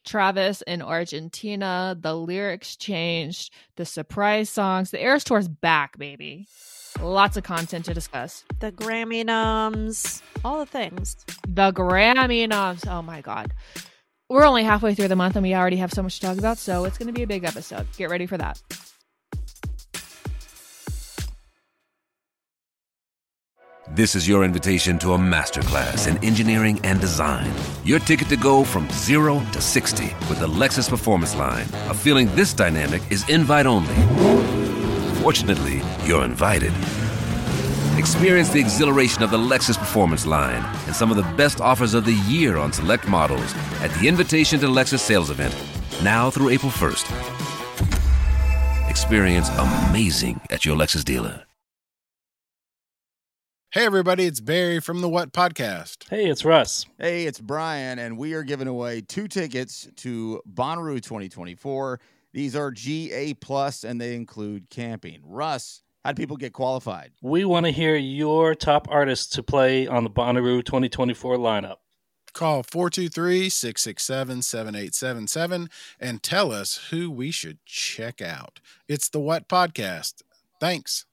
[0.06, 6.48] Travis in Argentina, the lyrics changed, the surprise songs, the Eras Tour's back, baby.
[7.02, 8.46] Lots of content to discuss.
[8.60, 11.18] The Grammy noms, all the things.
[11.48, 12.86] The Grammy noms.
[12.86, 13.54] Oh my God.
[14.30, 16.58] We're only halfway through the month and we already have so much to talk about,
[16.58, 17.86] so it's going to be a big episode.
[17.96, 18.60] Get ready for that.
[23.92, 27.54] This is your invitation to a masterclass in engineering and design.
[27.84, 31.68] Your ticket to go from zero to 60 with the Lexus Performance Line.
[31.88, 33.96] A feeling this dynamic is invite only.
[35.22, 36.74] Fortunately, you're invited.
[38.06, 42.06] Experience the exhilaration of the Lexus Performance Line and some of the best offers of
[42.06, 45.56] the year on select models at the Invitation to Lexus sales event,
[46.04, 47.10] now through April 1st.
[48.92, 51.46] Experience amazing at your Lexus dealer.
[53.72, 56.08] Hey, everybody, it's Barry from the What Podcast.
[56.08, 56.86] Hey, it's Russ.
[57.00, 62.00] Hey, it's Brian, and we are giving away two tickets to Bonnaroo 2024.
[62.34, 65.22] These are GA plus, and they include camping.
[65.24, 67.14] Russ, how do people get qualified?
[67.24, 71.78] We want to hear your top artists to play on the Bonnaroo 2024 lineup.
[72.32, 75.68] Call 423 667 7877
[76.00, 78.60] and tell us who we should check out.
[78.88, 80.22] It's the What Podcast.
[80.60, 81.08] Thanks.